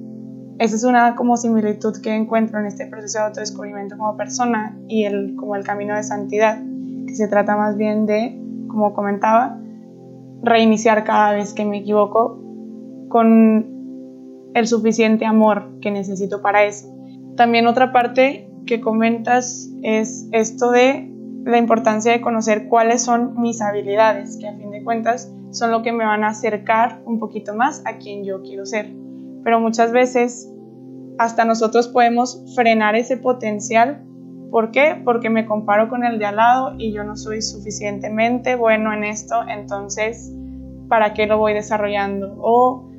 esa 0.59 0.75
es 0.75 0.83
una 0.83 1.15
como 1.15 1.35
similitud 1.35 1.99
que 2.01 2.15
encuentro 2.15 2.59
en 2.59 2.67
este 2.67 2.85
proceso 2.85 3.19
de 3.19 3.25
autodescubrimiento 3.25 3.97
como 3.97 4.15
persona 4.15 4.77
y 4.87 5.03
el, 5.03 5.35
como 5.35 5.55
el 5.55 5.63
camino 5.63 5.95
de 5.95 6.03
santidad, 6.03 6.61
que 7.07 7.15
se 7.15 7.27
trata 7.27 7.57
más 7.57 7.75
bien 7.75 8.05
de, 8.05 8.39
como 8.67 8.93
comentaba, 8.93 9.59
reiniciar 10.41 11.03
cada 11.03 11.33
vez 11.33 11.53
que 11.53 11.65
me 11.65 11.79
equivoco 11.79 12.39
con 13.09 14.51
el 14.53 14.67
suficiente 14.67 15.25
amor 15.25 15.79
que 15.81 15.91
necesito 15.91 16.41
para 16.41 16.63
eso. 16.63 16.87
También 17.35 17.65
otra 17.67 17.91
parte 17.91 18.49
que 18.65 18.79
comentas 18.79 19.69
es 19.81 20.27
esto 20.31 20.71
de 20.71 21.11
la 21.45 21.57
importancia 21.57 22.11
de 22.11 22.21
conocer 22.21 22.67
cuáles 22.69 23.01
son 23.01 23.41
mis 23.41 23.61
habilidades, 23.61 24.37
que 24.37 24.47
a 24.47 24.53
fin 24.55 24.71
de 24.71 24.83
cuentas 24.83 25.33
son 25.51 25.71
lo 25.71 25.81
que 25.81 25.91
me 25.91 26.05
van 26.05 26.23
a 26.23 26.29
acercar 26.29 27.01
un 27.05 27.19
poquito 27.19 27.53
más 27.55 27.81
a 27.85 27.97
quien 27.97 28.23
yo 28.23 28.41
quiero 28.41 28.65
ser 28.65 29.02
pero 29.43 29.59
muchas 29.59 29.91
veces 29.91 30.49
hasta 31.17 31.45
nosotros 31.45 31.87
podemos 31.87 32.43
frenar 32.55 32.95
ese 32.95 33.17
potencial. 33.17 34.03
¿Por 34.51 34.71
qué? 34.71 35.01
Porque 35.03 35.29
me 35.29 35.45
comparo 35.45 35.89
con 35.89 36.03
el 36.03 36.19
de 36.19 36.25
al 36.25 36.35
lado 36.35 36.75
y 36.77 36.91
yo 36.91 37.03
no 37.03 37.15
soy 37.15 37.41
suficientemente 37.41 38.55
bueno 38.55 38.93
en 38.93 39.03
esto, 39.03 39.35
entonces, 39.47 40.31
¿para 40.87 41.13
qué 41.13 41.25
lo 41.25 41.37
voy 41.37 41.53
desarrollando? 41.53 42.35
O 42.39 42.89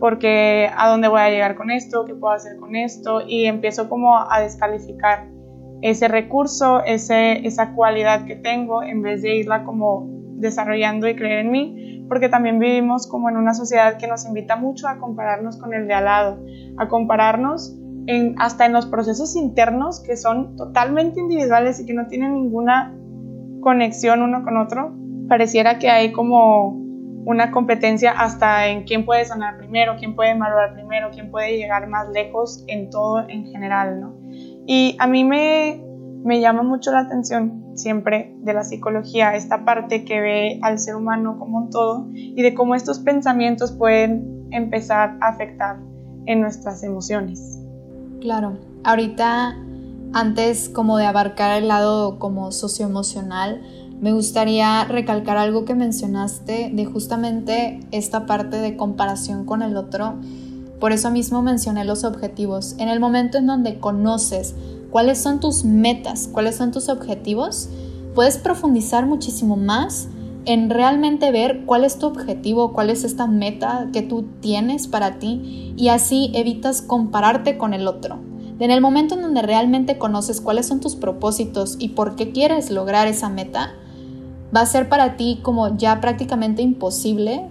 porque 0.00 0.68
a 0.76 0.88
dónde 0.88 1.06
voy 1.06 1.20
a 1.20 1.30
llegar 1.30 1.54
con 1.54 1.70
esto, 1.70 2.04
qué 2.06 2.14
puedo 2.14 2.34
hacer 2.34 2.56
con 2.56 2.74
esto, 2.74 3.20
y 3.24 3.44
empiezo 3.44 3.88
como 3.88 4.18
a 4.18 4.40
descalificar 4.40 5.28
ese 5.80 6.08
recurso, 6.08 6.82
ese, 6.84 7.46
esa 7.46 7.72
cualidad 7.74 8.24
que 8.24 8.36
tengo, 8.36 8.82
en 8.82 9.02
vez 9.02 9.22
de 9.22 9.36
irla 9.36 9.64
como 9.64 10.08
desarrollando 10.38 11.08
y 11.08 11.14
creer 11.14 11.40
en 11.40 11.50
mí, 11.50 12.01
porque 12.12 12.28
también 12.28 12.58
vivimos 12.58 13.06
como 13.06 13.30
en 13.30 13.38
una 13.38 13.54
sociedad 13.54 13.96
que 13.96 14.06
nos 14.06 14.26
invita 14.26 14.54
mucho 14.54 14.86
a 14.86 14.98
compararnos 14.98 15.56
con 15.56 15.72
el 15.72 15.88
de 15.88 15.94
al 15.94 16.04
lado, 16.04 16.44
a 16.76 16.86
compararnos 16.86 17.74
en, 18.06 18.34
hasta 18.38 18.66
en 18.66 18.74
los 18.74 18.84
procesos 18.84 19.34
internos 19.34 19.98
que 20.00 20.18
son 20.18 20.54
totalmente 20.56 21.20
individuales 21.20 21.80
y 21.80 21.86
que 21.86 21.94
no 21.94 22.08
tienen 22.08 22.34
ninguna 22.34 22.94
conexión 23.62 24.20
uno 24.20 24.44
con 24.44 24.58
otro. 24.58 24.94
Pareciera 25.26 25.78
que 25.78 25.88
hay 25.88 26.12
como 26.12 26.72
una 27.24 27.50
competencia 27.50 28.10
hasta 28.10 28.66
en 28.66 28.84
quién 28.84 29.06
puede 29.06 29.24
sanar 29.24 29.56
primero, 29.56 29.96
quién 29.98 30.14
puede 30.14 30.34
madurar 30.34 30.74
primero, 30.74 31.08
quién 31.12 31.30
puede 31.30 31.56
llegar 31.56 31.88
más 31.88 32.10
lejos 32.10 32.62
en 32.68 32.90
todo 32.90 33.26
en 33.26 33.46
general, 33.46 34.02
¿no? 34.02 34.14
Y 34.66 34.96
a 34.98 35.06
mí 35.06 35.24
me, 35.24 35.82
me 36.24 36.40
llama 36.40 36.62
mucho 36.62 36.92
la 36.92 37.00
atención 37.00 37.72
siempre 37.74 38.34
de 38.38 38.54
la 38.54 38.64
psicología, 38.64 39.34
esta 39.34 39.64
parte 39.64 40.04
que 40.04 40.20
ve 40.20 40.60
al 40.62 40.78
ser 40.78 40.96
humano 40.96 41.38
como 41.38 41.58
un 41.58 41.70
todo 41.70 42.08
y 42.12 42.42
de 42.42 42.54
cómo 42.54 42.74
estos 42.74 43.00
pensamientos 43.00 43.72
pueden 43.72 44.46
empezar 44.50 45.16
a 45.20 45.28
afectar 45.28 45.78
en 46.26 46.40
nuestras 46.40 46.82
emociones. 46.82 47.58
Claro, 48.20 48.58
ahorita 48.84 49.56
antes 50.12 50.68
como 50.68 50.98
de 50.98 51.06
abarcar 51.06 51.60
el 51.60 51.68
lado 51.68 52.18
como 52.18 52.52
socioemocional, 52.52 53.62
me 54.00 54.12
gustaría 54.12 54.84
recalcar 54.84 55.38
algo 55.38 55.64
que 55.64 55.74
mencionaste 55.74 56.70
de 56.74 56.84
justamente 56.84 57.80
esta 57.92 58.26
parte 58.26 58.56
de 58.56 58.76
comparación 58.76 59.46
con 59.46 59.62
el 59.62 59.76
otro. 59.76 60.16
Por 60.80 60.92
eso 60.92 61.10
mismo 61.10 61.40
mencioné 61.40 61.84
los 61.84 62.04
objetivos. 62.04 62.74
En 62.78 62.88
el 62.88 63.00
momento 63.00 63.38
en 63.38 63.46
donde 63.46 63.78
conoces 63.78 64.54
cuáles 64.92 65.18
son 65.18 65.40
tus 65.40 65.64
metas, 65.64 66.28
cuáles 66.30 66.56
son 66.56 66.70
tus 66.70 66.90
objetivos, 66.90 67.70
puedes 68.14 68.36
profundizar 68.36 69.06
muchísimo 69.06 69.56
más 69.56 70.08
en 70.44 70.68
realmente 70.68 71.32
ver 71.32 71.64
cuál 71.64 71.84
es 71.84 71.98
tu 71.98 72.06
objetivo, 72.06 72.72
cuál 72.74 72.90
es 72.90 73.02
esta 73.02 73.26
meta 73.26 73.88
que 73.92 74.02
tú 74.02 74.26
tienes 74.40 74.88
para 74.88 75.18
ti 75.18 75.72
y 75.78 75.88
así 75.88 76.30
evitas 76.34 76.82
compararte 76.82 77.56
con 77.56 77.72
el 77.72 77.88
otro. 77.88 78.18
En 78.58 78.70
el 78.70 78.82
momento 78.82 79.14
en 79.14 79.22
donde 79.22 79.40
realmente 79.40 79.96
conoces 79.96 80.42
cuáles 80.42 80.66
son 80.66 80.80
tus 80.80 80.94
propósitos 80.94 81.76
y 81.78 81.90
por 81.90 82.14
qué 82.14 82.30
quieres 82.30 82.70
lograr 82.70 83.08
esa 83.08 83.30
meta, 83.30 83.72
va 84.54 84.60
a 84.60 84.66
ser 84.66 84.90
para 84.90 85.16
ti 85.16 85.40
como 85.42 85.74
ya 85.76 86.02
prácticamente 86.02 86.60
imposible 86.60 87.48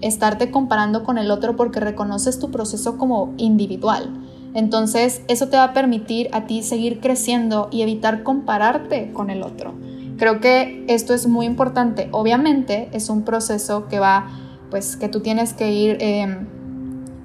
estarte 0.00 0.50
comparando 0.50 1.04
con 1.04 1.18
el 1.18 1.30
otro 1.30 1.54
porque 1.54 1.80
reconoces 1.80 2.38
tu 2.38 2.50
proceso 2.50 2.96
como 2.96 3.34
individual. 3.36 4.10
Entonces 4.54 5.22
eso 5.28 5.48
te 5.48 5.56
va 5.56 5.64
a 5.64 5.72
permitir 5.72 6.28
a 6.32 6.46
ti 6.46 6.62
seguir 6.62 7.00
creciendo 7.00 7.68
y 7.70 7.82
evitar 7.82 8.22
compararte 8.22 9.12
con 9.12 9.30
el 9.30 9.42
otro. 9.42 9.74
Creo 10.16 10.40
que 10.40 10.84
esto 10.88 11.14
es 11.14 11.26
muy 11.26 11.46
importante. 11.46 12.08
Obviamente 12.10 12.88
es 12.92 13.08
un 13.08 13.22
proceso 13.22 13.86
que 13.88 14.00
va, 14.00 14.28
pues 14.70 14.96
que 14.96 15.08
tú 15.08 15.20
tienes 15.20 15.52
que 15.52 15.72
ir... 15.72 15.96
Em, 16.00 16.58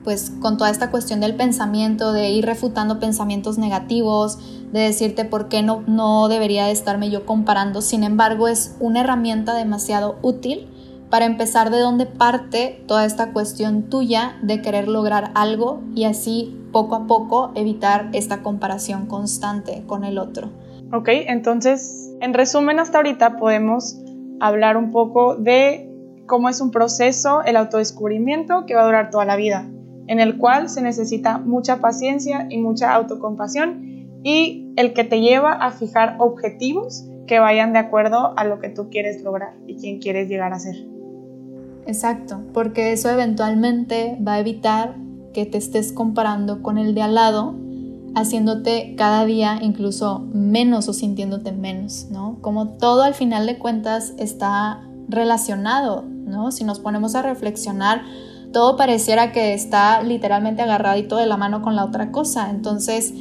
pues 0.03 0.33
con 0.41 0.57
toda 0.57 0.69
esta 0.69 0.91
cuestión 0.91 1.21
del 1.21 1.35
pensamiento, 1.35 2.11
de 2.11 2.29
ir 2.29 2.45
refutando 2.45 2.99
pensamientos 2.99 3.57
negativos, 3.57 4.37
de 4.71 4.81
decirte 4.81 5.23
por 5.23 5.47
qué 5.47 5.63
no, 5.63 5.83
no 5.87 6.27
debería 6.27 6.65
de 6.65 6.71
estarme 6.71 7.09
yo 7.09 7.25
comparando. 7.25 7.81
Sin 7.81 8.03
embargo, 8.03 8.47
es 8.47 8.75
una 8.79 9.01
herramienta 9.01 9.53
demasiado 9.53 10.17
útil 10.21 10.67
para 11.13 11.27
empezar 11.27 11.69
de 11.69 11.77
dónde 11.77 12.07
parte 12.07 12.83
toda 12.87 13.05
esta 13.05 13.33
cuestión 13.33 13.83
tuya 13.83 14.35
de 14.41 14.63
querer 14.63 14.87
lograr 14.87 15.29
algo 15.35 15.83
y 15.93 16.05
así 16.05 16.59
poco 16.71 16.95
a 16.95 17.05
poco 17.05 17.51
evitar 17.53 18.09
esta 18.13 18.41
comparación 18.41 19.05
constante 19.05 19.83
con 19.85 20.05
el 20.05 20.17
otro. 20.17 20.49
Ok, 20.91 21.09
entonces, 21.09 22.11
en 22.19 22.33
resumen, 22.33 22.79
hasta 22.79 22.97
ahorita 22.97 23.37
podemos 23.37 24.01
hablar 24.39 24.75
un 24.75 24.89
poco 24.89 25.35
de 25.35 25.87
cómo 26.25 26.49
es 26.49 26.59
un 26.61 26.71
proceso, 26.71 27.43
el 27.43 27.57
autodescubrimiento 27.57 28.65
que 28.65 28.73
va 28.73 28.81
a 28.81 28.85
durar 28.85 29.11
toda 29.11 29.25
la 29.25 29.35
vida 29.35 29.69
en 30.07 30.19
el 30.19 30.39
cual 30.39 30.67
se 30.67 30.81
necesita 30.81 31.37
mucha 31.37 31.79
paciencia 31.79 32.47
y 32.49 32.57
mucha 32.57 32.91
autocompasión 32.91 33.83
y 34.23 34.73
el 34.77 34.95
que 34.95 35.03
te 35.03 35.21
lleva 35.21 35.53
a 35.53 35.69
fijar 35.69 36.15
objetivos 36.17 37.07
que 37.27 37.37
vayan 37.37 37.71
de 37.71 37.77
acuerdo 37.77 38.33
a 38.35 38.45
lo 38.45 38.57
que 38.57 38.69
tú 38.69 38.89
quieres 38.89 39.21
lograr 39.21 39.53
y 39.67 39.75
quién 39.75 39.99
quieres 39.99 40.27
llegar 40.27 40.53
a 40.53 40.59
ser. 40.59 40.75
Exacto, 41.85 42.41
porque 42.53 42.93
eso 42.93 43.09
eventualmente 43.09 44.17
va 44.25 44.35
a 44.35 44.39
evitar 44.39 44.95
que 45.33 45.45
te 45.45 45.57
estés 45.57 45.91
comparando 45.91 46.61
con 46.61 46.77
el 46.77 46.95
de 46.95 47.01
al 47.01 47.15
lado, 47.15 47.55
haciéndote 48.15 48.95
cada 48.95 49.25
día 49.25 49.59
incluso 49.61 50.25
menos 50.31 50.87
o 50.87 50.93
sintiéndote 50.93 51.51
menos, 51.51 52.07
¿no? 52.11 52.37
Como 52.41 52.69
todo 52.69 53.01
al 53.01 53.15
final 53.15 53.47
de 53.47 53.57
cuentas 53.57 54.13
está 54.17 54.81
relacionado, 55.09 56.03
¿no? 56.03 56.51
Si 56.51 56.63
nos 56.63 56.79
ponemos 56.79 57.15
a 57.15 57.23
reflexionar, 57.23 58.03
todo 58.53 58.77
pareciera 58.77 59.31
que 59.31 59.53
está 59.53 60.03
literalmente 60.03 60.61
agarradito 60.61 61.17
de 61.17 61.25
la 61.25 61.37
mano 61.37 61.63
con 61.63 61.75
la 61.75 61.83
otra 61.83 62.11
cosa. 62.11 62.51
Entonces, 62.51 63.13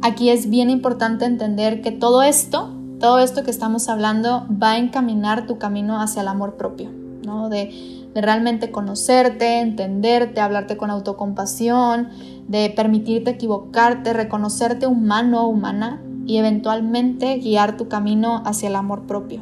aquí 0.00 0.30
es 0.30 0.48
bien 0.48 0.70
importante 0.70 1.26
entender 1.26 1.82
que 1.82 1.92
todo 1.92 2.22
esto, 2.22 2.74
todo 2.98 3.18
esto 3.18 3.44
que 3.44 3.50
estamos 3.50 3.88
hablando 3.88 4.46
va 4.50 4.72
a 4.72 4.78
encaminar 4.78 5.46
tu 5.46 5.58
camino 5.58 6.00
hacia 6.00 6.22
el 6.22 6.28
amor 6.28 6.56
propio, 6.56 6.90
¿no? 7.22 7.50
De, 7.50 7.97
de 8.14 8.20
realmente 8.20 8.70
conocerte, 8.70 9.60
entenderte, 9.60 10.40
hablarte 10.40 10.76
con 10.76 10.90
autocompasión, 10.90 12.08
de 12.48 12.72
permitirte 12.74 13.30
equivocarte, 13.30 14.12
reconocerte 14.12 14.86
humano 14.86 15.44
o 15.44 15.48
humana 15.48 16.02
y 16.26 16.38
eventualmente 16.38 17.38
guiar 17.38 17.76
tu 17.76 17.88
camino 17.88 18.42
hacia 18.44 18.68
el 18.68 18.76
amor 18.76 19.06
propio. 19.06 19.40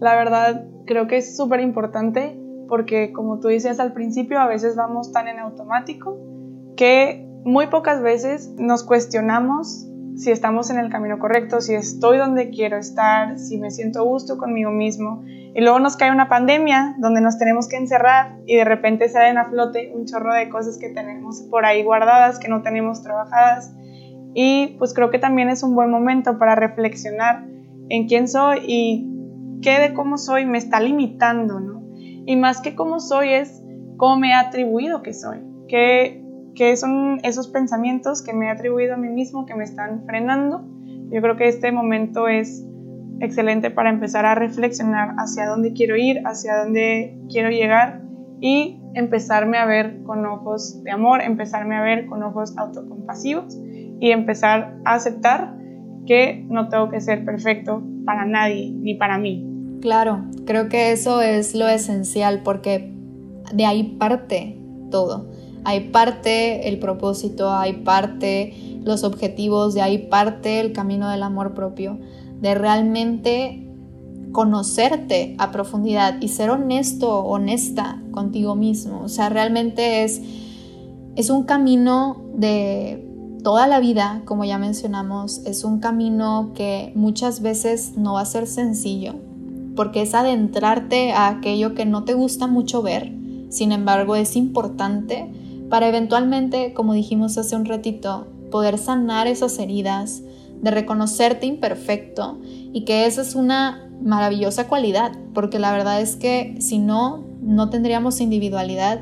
La 0.00 0.14
verdad, 0.16 0.66
creo 0.86 1.06
que 1.06 1.18
es 1.18 1.36
súper 1.36 1.60
importante 1.60 2.38
porque 2.68 3.12
como 3.12 3.40
tú 3.40 3.48
dices 3.48 3.80
al 3.80 3.92
principio, 3.92 4.38
a 4.38 4.46
veces 4.46 4.76
vamos 4.76 5.12
tan 5.12 5.28
en 5.28 5.38
automático 5.38 6.18
que 6.76 7.26
muy 7.44 7.66
pocas 7.66 8.02
veces 8.02 8.54
nos 8.56 8.84
cuestionamos 8.84 9.86
si 10.16 10.30
estamos 10.30 10.70
en 10.70 10.78
el 10.78 10.90
camino 10.90 11.18
correcto, 11.18 11.60
si 11.60 11.74
estoy 11.74 12.18
donde 12.18 12.50
quiero 12.50 12.76
estar, 12.76 13.38
si 13.38 13.58
me 13.58 13.70
siento 13.70 14.00
a 14.00 14.02
gusto 14.02 14.36
conmigo 14.38 14.70
mismo. 14.70 15.22
Y 15.54 15.60
luego 15.62 15.80
nos 15.80 15.96
cae 15.96 16.12
una 16.12 16.28
pandemia 16.28 16.94
donde 16.98 17.20
nos 17.20 17.38
tenemos 17.38 17.68
que 17.68 17.76
encerrar 17.76 18.36
y 18.46 18.56
de 18.56 18.64
repente 18.64 19.08
salen 19.08 19.36
a 19.38 19.46
flote 19.46 19.92
un 19.94 20.06
chorro 20.06 20.32
de 20.32 20.48
cosas 20.48 20.78
que 20.78 20.90
tenemos 20.90 21.42
por 21.50 21.64
ahí 21.64 21.82
guardadas, 21.82 22.38
que 22.38 22.48
no 22.48 22.62
tenemos 22.62 23.02
trabajadas. 23.02 23.74
Y 24.34 24.76
pues 24.78 24.94
creo 24.94 25.10
que 25.10 25.18
también 25.18 25.48
es 25.48 25.62
un 25.62 25.74
buen 25.74 25.90
momento 25.90 26.38
para 26.38 26.54
reflexionar 26.54 27.44
en 27.88 28.06
quién 28.06 28.28
soy 28.28 28.60
y 28.66 29.10
qué 29.60 29.80
de 29.80 29.92
cómo 29.92 30.18
soy 30.18 30.46
me 30.46 30.58
está 30.58 30.80
limitando, 30.80 31.60
¿no? 31.60 31.82
Y 31.94 32.36
más 32.36 32.60
que 32.60 32.74
cómo 32.74 33.00
soy 33.00 33.30
es 33.30 33.62
cómo 33.96 34.16
me 34.16 34.30
he 34.30 34.34
atribuido 34.34 35.02
que 35.02 35.12
soy, 35.12 35.38
qué, 35.68 36.24
son 36.76 37.18
esos 37.22 37.48
pensamientos 37.48 38.22
que 38.22 38.32
me 38.32 38.46
he 38.46 38.50
atribuido 38.50 38.94
a 38.94 38.96
mí 38.96 39.08
mismo 39.08 39.46
que 39.46 39.54
me 39.54 39.64
están 39.64 40.04
frenando. 40.06 40.64
Yo 41.10 41.20
creo 41.20 41.36
que 41.36 41.48
este 41.48 41.72
momento 41.72 42.28
es 42.28 42.64
excelente 43.20 43.70
para 43.70 43.90
empezar 43.90 44.26
a 44.26 44.34
reflexionar 44.34 45.14
hacia 45.18 45.46
dónde 45.46 45.72
quiero 45.72 45.96
ir, 45.96 46.20
hacia 46.24 46.56
dónde 46.56 47.18
quiero 47.30 47.50
llegar 47.50 48.02
y 48.40 48.80
empezarme 48.94 49.58
a 49.58 49.66
ver 49.66 50.02
con 50.04 50.24
ojos 50.26 50.82
de 50.82 50.90
amor, 50.90 51.20
empezarme 51.22 51.76
a 51.76 51.82
ver 51.82 52.06
con 52.06 52.22
ojos 52.22 52.56
autocompasivos 52.56 53.58
y 54.00 54.10
empezar 54.10 54.76
a 54.84 54.94
aceptar 54.94 55.54
que 56.06 56.44
no 56.48 56.68
tengo 56.68 56.88
que 56.88 57.00
ser 57.00 57.24
perfecto 57.24 57.82
para 58.04 58.24
nadie 58.24 58.72
ni 58.72 58.94
para 58.94 59.18
mí, 59.18 59.50
Claro, 59.80 60.26
creo 60.44 60.68
que 60.68 60.92
eso 60.92 61.22
es 61.22 61.54
lo 61.54 61.66
esencial 61.66 62.42
porque 62.44 62.92
de 63.54 63.64
ahí 63.64 63.96
parte 63.98 64.58
todo. 64.90 65.30
Hay 65.64 65.88
parte 65.88 66.68
el 66.68 66.78
propósito, 66.78 67.50
hay 67.50 67.74
parte 67.74 68.52
los 68.84 69.04
objetivos, 69.04 69.74
de 69.74 69.82
ahí 69.82 69.98
parte 69.98 70.60
el 70.60 70.72
camino 70.72 71.08
del 71.08 71.22
amor 71.22 71.54
propio, 71.54 71.98
de 72.40 72.54
realmente 72.54 73.66
conocerte 74.32 75.34
a 75.38 75.50
profundidad 75.50 76.20
y 76.20 76.28
ser 76.28 76.50
honesto, 76.50 77.18
honesta 77.20 78.02
contigo 78.12 78.54
mismo. 78.54 79.02
O 79.04 79.08
sea, 79.08 79.28
realmente 79.28 80.04
es, 80.04 80.20
es 81.16 81.30
un 81.30 81.44
camino 81.44 82.22
de 82.34 83.06
toda 83.42 83.66
la 83.66 83.80
vida, 83.80 84.22
como 84.24 84.44
ya 84.44 84.58
mencionamos, 84.58 85.38
es 85.46 85.64
un 85.64 85.80
camino 85.80 86.52
que 86.54 86.92
muchas 86.94 87.40
veces 87.40 87.96
no 87.96 88.14
va 88.14 88.22
a 88.22 88.26
ser 88.26 88.46
sencillo, 88.46 89.14
porque 89.76 90.02
es 90.02 90.14
adentrarte 90.14 91.12
a 91.12 91.28
aquello 91.28 91.74
que 91.74 91.86
no 91.86 92.04
te 92.04 92.14
gusta 92.14 92.46
mucho 92.46 92.82
ver, 92.82 93.12
sin 93.48 93.72
embargo 93.72 94.14
es 94.14 94.36
importante 94.36 95.32
para 95.70 95.88
eventualmente, 95.88 96.74
como 96.74 96.92
dijimos 96.92 97.38
hace 97.38 97.56
un 97.56 97.64
ratito, 97.64 98.26
poder 98.50 98.76
sanar 98.76 99.26
esas 99.28 99.58
heridas, 99.58 100.22
de 100.60 100.70
reconocerte 100.70 101.46
imperfecto 101.46 102.38
y 102.44 102.84
que 102.84 103.06
esa 103.06 103.22
es 103.22 103.34
una 103.34 103.88
maravillosa 104.02 104.68
cualidad, 104.68 105.12
porque 105.34 105.58
la 105.58 105.72
verdad 105.72 106.00
es 106.00 106.16
que 106.16 106.56
si 106.60 106.78
no, 106.78 107.24
no 107.40 107.70
tendríamos 107.70 108.20
individualidad, 108.20 109.00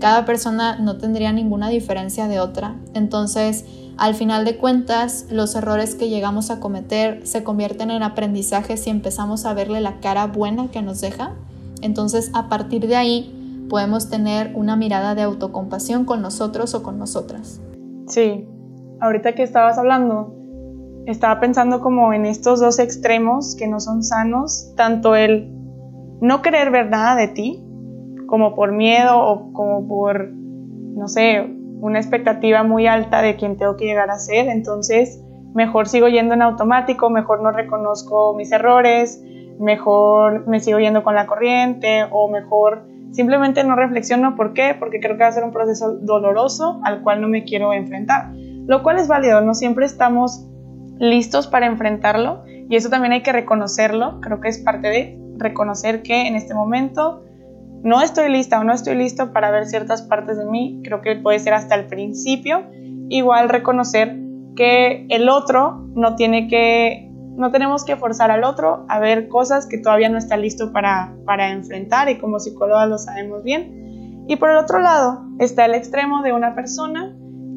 cada 0.00 0.24
persona 0.24 0.76
no 0.78 0.98
tendría 0.98 1.32
ninguna 1.32 1.68
diferencia 1.68 2.28
de 2.28 2.40
otra. 2.40 2.76
Entonces, 2.94 3.64
al 3.96 4.14
final 4.14 4.44
de 4.44 4.56
cuentas, 4.56 5.26
los 5.30 5.54
errores 5.54 5.94
que 5.94 6.08
llegamos 6.08 6.50
a 6.50 6.58
cometer 6.58 7.26
se 7.26 7.44
convierten 7.44 7.90
en 7.90 8.02
aprendizajes 8.02 8.82
si 8.82 8.90
empezamos 8.90 9.46
a 9.46 9.54
verle 9.54 9.80
la 9.80 10.00
cara 10.00 10.26
buena 10.26 10.68
que 10.68 10.82
nos 10.82 11.00
deja. 11.00 11.32
Entonces, 11.80 12.30
a 12.34 12.48
partir 12.48 12.86
de 12.86 12.96
ahí, 12.96 13.66
podemos 13.68 14.10
tener 14.10 14.52
una 14.54 14.76
mirada 14.76 15.14
de 15.14 15.22
autocompasión 15.22 16.04
con 16.04 16.22
nosotros 16.22 16.74
o 16.74 16.82
con 16.82 16.98
nosotras. 16.98 17.60
Sí, 18.06 18.46
ahorita 19.00 19.34
que 19.34 19.42
estabas 19.42 19.78
hablando, 19.78 20.34
estaba 21.06 21.40
pensando 21.40 21.80
como 21.80 22.12
en 22.12 22.26
estos 22.26 22.60
dos 22.60 22.78
extremos 22.78 23.56
que 23.56 23.66
no 23.66 23.80
son 23.80 24.02
sanos, 24.02 24.72
tanto 24.76 25.14
el 25.14 25.50
no 26.20 26.42
querer 26.42 26.70
ver 26.70 26.88
nada 26.88 27.16
de 27.16 27.28
ti 27.28 27.64
como 28.26 28.54
por 28.54 28.72
miedo 28.72 29.18
o 29.18 29.52
como 29.52 29.86
por, 29.86 30.30
no 30.32 31.08
sé, 31.08 31.46
una 31.80 31.98
expectativa 31.98 32.62
muy 32.62 32.86
alta 32.86 33.20
de 33.20 33.36
quién 33.36 33.58
tengo 33.58 33.76
que 33.76 33.84
llegar 33.84 34.10
a 34.10 34.18
ser. 34.18 34.48
Entonces, 34.48 35.22
mejor 35.54 35.88
sigo 35.88 36.08
yendo 36.08 36.34
en 36.34 36.42
automático, 36.42 37.10
mejor 37.10 37.42
no 37.42 37.50
reconozco 37.50 38.34
mis 38.34 38.50
errores, 38.52 39.22
mejor 39.58 40.46
me 40.46 40.60
sigo 40.60 40.78
yendo 40.78 41.04
con 41.04 41.14
la 41.14 41.26
corriente 41.26 42.04
o 42.10 42.28
mejor 42.28 42.86
simplemente 43.12 43.62
no 43.64 43.76
reflexiono. 43.76 44.34
¿Por 44.34 44.54
qué? 44.54 44.74
Porque 44.78 45.00
creo 45.00 45.16
que 45.16 45.22
va 45.22 45.28
a 45.28 45.32
ser 45.32 45.44
un 45.44 45.52
proceso 45.52 45.92
doloroso 45.92 46.80
al 46.84 47.02
cual 47.02 47.20
no 47.20 47.28
me 47.28 47.44
quiero 47.44 47.72
enfrentar. 47.72 48.32
Lo 48.66 48.82
cual 48.82 48.98
es 48.98 49.06
válido, 49.06 49.42
no 49.42 49.54
siempre 49.54 49.84
estamos 49.84 50.48
listos 50.98 51.46
para 51.46 51.66
enfrentarlo 51.66 52.44
y 52.46 52.76
eso 52.76 52.88
también 52.90 53.12
hay 53.12 53.22
que 53.22 53.32
reconocerlo. 53.32 54.20
Creo 54.20 54.40
que 54.40 54.48
es 54.48 54.58
parte 54.58 54.88
de 54.88 55.18
reconocer 55.36 56.02
que 56.02 56.26
en 56.26 56.36
este 56.36 56.54
momento 56.54 57.22
no 57.82 58.00
estoy 58.00 58.30
lista 58.30 58.60
o 58.60 58.64
no 58.64 58.72
estoy 58.72 58.94
listo 58.94 59.32
para 59.32 59.50
ver 59.50 59.66
ciertas 59.66 60.02
partes 60.02 60.38
de 60.38 60.46
mí. 60.46 60.80
Creo 60.84 61.02
que 61.02 61.16
puede 61.16 61.38
ser 61.38 61.52
hasta 61.52 61.74
el 61.74 61.86
principio. 61.86 62.64
Igual 63.10 63.48
reconocer 63.48 64.16
que 64.56 65.06
el 65.10 65.28
otro 65.28 65.86
no 65.94 66.16
tiene 66.16 66.48
que, 66.48 67.10
no 67.36 67.50
tenemos 67.50 67.84
que 67.84 67.96
forzar 67.96 68.30
al 68.30 68.44
otro 68.44 68.86
a 68.88 69.00
ver 69.00 69.28
cosas 69.28 69.66
que 69.66 69.78
todavía 69.78 70.08
no 70.08 70.16
está 70.16 70.36
listo 70.36 70.72
para, 70.72 71.14
para 71.26 71.50
enfrentar 71.50 72.08
y 72.08 72.18
como 72.18 72.40
psicóloga 72.40 72.86
lo 72.86 72.96
sabemos 72.96 73.42
bien. 73.42 74.24
Y 74.26 74.36
por 74.36 74.50
el 74.50 74.56
otro 74.56 74.78
lado 74.78 75.22
está 75.38 75.66
el 75.66 75.74
extremo 75.74 76.22
de 76.22 76.32
una 76.32 76.54
persona 76.54 77.13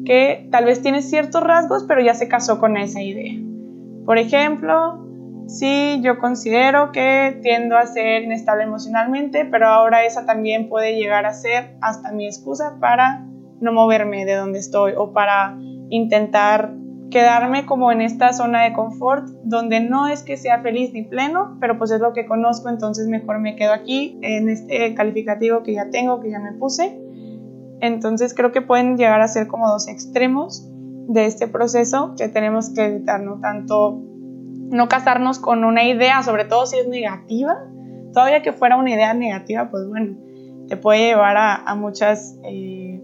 que 0.08 0.48
tal 0.50 0.64
vez 0.64 0.80
tiene 0.80 1.02
ciertos 1.02 1.42
rasgos, 1.44 1.84
pero 1.86 2.00
ya 2.00 2.14
se 2.14 2.28
casó 2.28 2.58
con 2.58 2.78
esa 2.78 3.02
idea. 3.02 3.34
Por 4.06 4.16
ejemplo, 4.16 5.04
si 5.48 6.00
yo 6.00 6.18
considero 6.18 6.92
que 6.92 7.38
tiendo 7.42 7.76
a 7.76 7.84
ser 7.84 8.22
inestable 8.22 8.64
emocionalmente, 8.64 9.44
pero 9.44 9.68
ahora 9.68 10.06
esa 10.06 10.24
también 10.24 10.70
puede 10.70 10.96
llegar 10.96 11.26
a 11.26 11.34
ser 11.34 11.76
hasta 11.82 12.10
mi 12.12 12.24
excusa 12.24 12.78
para 12.80 13.26
no 13.60 13.70
moverme 13.74 14.24
de 14.24 14.36
donde 14.36 14.60
estoy 14.60 14.94
o 14.96 15.12
para 15.12 15.58
intentar 15.90 16.72
quedarme 17.10 17.66
como 17.66 17.92
en 17.92 18.00
esta 18.00 18.32
zona 18.32 18.62
de 18.64 18.72
confort 18.72 19.26
donde 19.44 19.80
no 19.80 20.08
es 20.08 20.22
que 20.22 20.38
sea 20.38 20.62
feliz 20.62 20.90
ni 20.94 21.02
pleno, 21.02 21.58
pero 21.60 21.76
pues 21.76 21.90
es 21.90 22.00
lo 22.00 22.14
que 22.14 22.24
conozco, 22.24 22.70
entonces 22.70 23.08
mejor 23.08 23.40
me 23.40 23.56
quedo 23.56 23.74
aquí 23.74 24.18
en 24.22 24.48
este 24.48 24.94
calificativo 24.94 25.62
que 25.62 25.74
ya 25.74 25.90
tengo, 25.90 26.20
que 26.20 26.30
ya 26.30 26.38
me 26.38 26.52
puse. 26.54 26.98
Entonces 27.80 28.34
creo 28.34 28.52
que 28.52 28.62
pueden 28.62 28.96
llegar 28.96 29.20
a 29.20 29.28
ser 29.28 29.46
como 29.46 29.68
dos 29.68 29.88
extremos 29.88 30.68
de 31.08 31.26
este 31.26 31.48
proceso 31.48 32.14
que 32.16 32.28
tenemos 32.28 32.70
que 32.70 32.84
evitar, 32.84 33.20
no 33.20 33.40
tanto 33.40 34.02
no 34.70 34.88
casarnos 34.88 35.38
con 35.38 35.64
una 35.64 35.84
idea, 35.84 36.22
sobre 36.22 36.44
todo 36.44 36.66
si 36.66 36.78
es 36.78 36.88
negativa, 36.88 37.56
todavía 38.12 38.42
que 38.42 38.52
fuera 38.52 38.76
una 38.76 38.90
idea 38.90 39.14
negativa, 39.14 39.70
pues 39.70 39.88
bueno, 39.88 40.16
te 40.68 40.76
puede 40.76 41.06
llevar 41.06 41.36
a, 41.38 41.74
muchas... 41.74 42.38
Eh, 42.44 43.02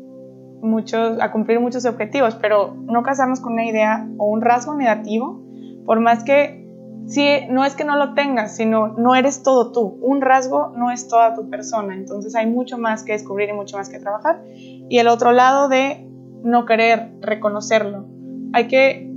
muchos, 0.64 1.20
a 1.20 1.30
cumplir 1.30 1.60
muchos 1.60 1.84
objetivos, 1.84 2.34
pero 2.36 2.74
no 2.74 3.02
casarnos 3.02 3.40
con 3.40 3.52
una 3.52 3.66
idea 3.66 4.08
o 4.16 4.26
un 4.30 4.40
rasgo 4.40 4.74
negativo, 4.74 5.42
por 5.84 6.00
más 6.00 6.24
que 6.24 6.63
si 7.06 7.46
no 7.50 7.64
es 7.64 7.74
que 7.74 7.84
no 7.84 7.96
lo 7.96 8.14
tengas, 8.14 8.56
sino 8.56 8.88
no 8.88 9.14
eres 9.14 9.42
todo 9.42 9.72
tú. 9.72 9.98
Un 10.00 10.20
rasgo 10.20 10.72
no 10.76 10.90
es 10.90 11.08
toda 11.08 11.34
tu 11.34 11.50
persona, 11.50 11.94
entonces 11.94 12.34
hay 12.34 12.46
mucho 12.46 12.78
más 12.78 13.04
que 13.04 13.12
descubrir 13.12 13.50
y 13.50 13.52
mucho 13.52 13.76
más 13.76 13.88
que 13.88 13.98
trabajar. 13.98 14.42
Y 14.46 14.98
el 14.98 15.08
otro 15.08 15.32
lado 15.32 15.68
de 15.68 16.08
no 16.42 16.66
querer 16.66 17.10
reconocerlo. 17.20 18.06
Hay 18.52 18.68
que, 18.68 19.10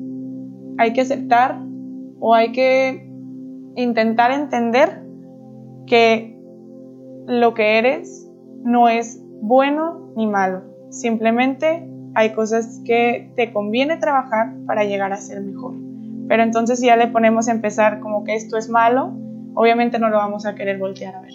hay 0.78 0.94
que 0.94 1.02
aceptar 1.02 1.62
o 2.20 2.34
hay 2.34 2.52
que 2.52 3.10
intentar 3.76 4.32
entender 4.32 5.04
que 5.86 6.40
lo 7.28 7.54
que 7.54 7.78
eres 7.78 8.30
no 8.64 8.90
es 8.90 9.22
bueno 9.42 10.12
ni 10.16 10.26
malo 10.26 10.78
Simplemente 10.90 11.88
hay 12.16 12.34
cosas 12.34 12.82
que 12.86 13.32
te 13.36 13.52
conviene 13.52 13.98
trabajar 13.98 14.56
para 14.66 14.84
llegar 14.86 15.14
a 15.14 15.18
ser 15.18 15.42
mejor. 15.42 15.87
Pero 16.28 16.44
entonces 16.44 16.80
si 16.80 16.88
ya 16.88 16.98
le 16.98 17.08
ponemos 17.08 17.48
a 17.48 17.52
empezar 17.52 18.00
como 18.00 18.24
que 18.24 18.36
esto 18.36 18.58
es 18.58 18.70
malo, 18.70 19.14
obviamente 19.54 20.00
no 20.00 20.10
lo 20.10 20.18
vamos 20.18 20.46
a 20.46 20.56
querer 20.56 20.78
voltear 20.78 21.16
a 21.16 21.22
ver. 21.22 21.34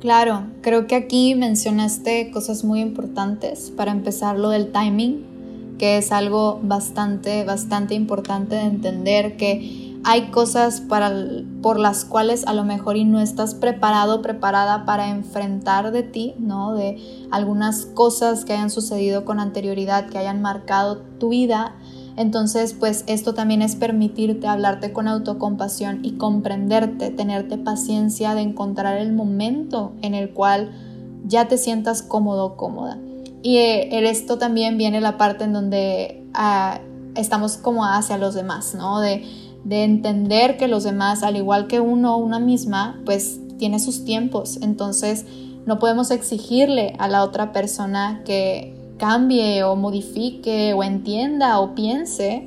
Claro, 0.00 0.44
creo 0.62 0.86
que 0.86 0.94
aquí 0.94 1.34
mencionaste 1.34 2.30
cosas 2.30 2.64
muy 2.64 2.80
importantes. 2.80 3.70
Para 3.70 3.92
empezar, 3.92 4.38
lo 4.38 4.48
del 4.48 4.72
timing, 4.72 5.76
que 5.78 5.98
es 5.98 6.10
algo 6.10 6.58
bastante, 6.62 7.44
bastante 7.44 7.94
importante 7.94 8.54
de 8.54 8.62
entender 8.62 9.36
que 9.36 9.98
hay 10.04 10.30
cosas 10.30 10.80
para, 10.80 11.12
por 11.60 11.78
las 11.78 12.06
cuales 12.06 12.46
a 12.46 12.54
lo 12.54 12.64
mejor 12.64 12.96
y 12.96 13.04
no 13.04 13.20
estás 13.20 13.54
preparado, 13.54 14.22
preparada 14.22 14.86
para 14.86 15.10
enfrentar 15.10 15.92
de 15.92 16.02
ti, 16.02 16.34
¿no? 16.38 16.72
De 16.72 16.96
algunas 17.30 17.84
cosas 17.84 18.46
que 18.46 18.54
hayan 18.54 18.70
sucedido 18.70 19.26
con 19.26 19.40
anterioridad, 19.40 20.08
que 20.08 20.16
hayan 20.16 20.40
marcado 20.40 21.02
tu 21.18 21.28
vida. 21.28 21.76
Entonces, 22.20 22.74
pues 22.74 23.04
esto 23.06 23.34
también 23.34 23.62
es 23.62 23.76
permitirte 23.76 24.46
hablarte 24.46 24.92
con 24.92 25.08
autocompasión 25.08 26.00
y 26.04 26.12
comprenderte, 26.12 27.10
tenerte 27.10 27.58
paciencia 27.58 28.34
de 28.34 28.42
encontrar 28.42 28.98
el 28.98 29.12
momento 29.12 29.92
en 30.02 30.14
el 30.14 30.30
cual 30.30 30.70
ya 31.26 31.48
te 31.48 31.58
sientas 31.58 32.02
cómodo, 32.02 32.56
cómoda. 32.56 32.98
Y 33.42 33.56
eh, 33.56 33.96
en 33.96 34.04
esto 34.04 34.38
también 34.38 34.76
viene 34.76 35.00
la 35.00 35.16
parte 35.16 35.44
en 35.44 35.52
donde 35.52 36.24
ah, 36.34 36.80
estamos 37.14 37.56
como 37.56 37.86
hacia 37.86 38.18
los 38.18 38.34
demás, 38.34 38.74
¿no? 38.74 39.00
De 39.00 39.24
de 39.64 39.84
entender 39.84 40.56
que 40.56 40.68
los 40.68 40.84
demás, 40.84 41.22
al 41.22 41.36
igual 41.36 41.66
que 41.66 41.80
uno 41.80 42.14
o 42.14 42.18
una 42.18 42.38
misma, 42.38 43.00
pues 43.04 43.40
tiene 43.58 43.78
sus 43.78 44.04
tiempos. 44.04 44.58
Entonces 44.62 45.26
no 45.66 45.78
podemos 45.78 46.10
exigirle 46.10 46.94
a 46.98 47.08
la 47.08 47.22
otra 47.22 47.52
persona 47.52 48.22
que 48.24 48.74
cambie 49.00 49.64
o 49.64 49.74
modifique 49.74 50.74
o 50.74 50.84
entienda 50.84 51.58
o 51.58 51.74
piense 51.74 52.46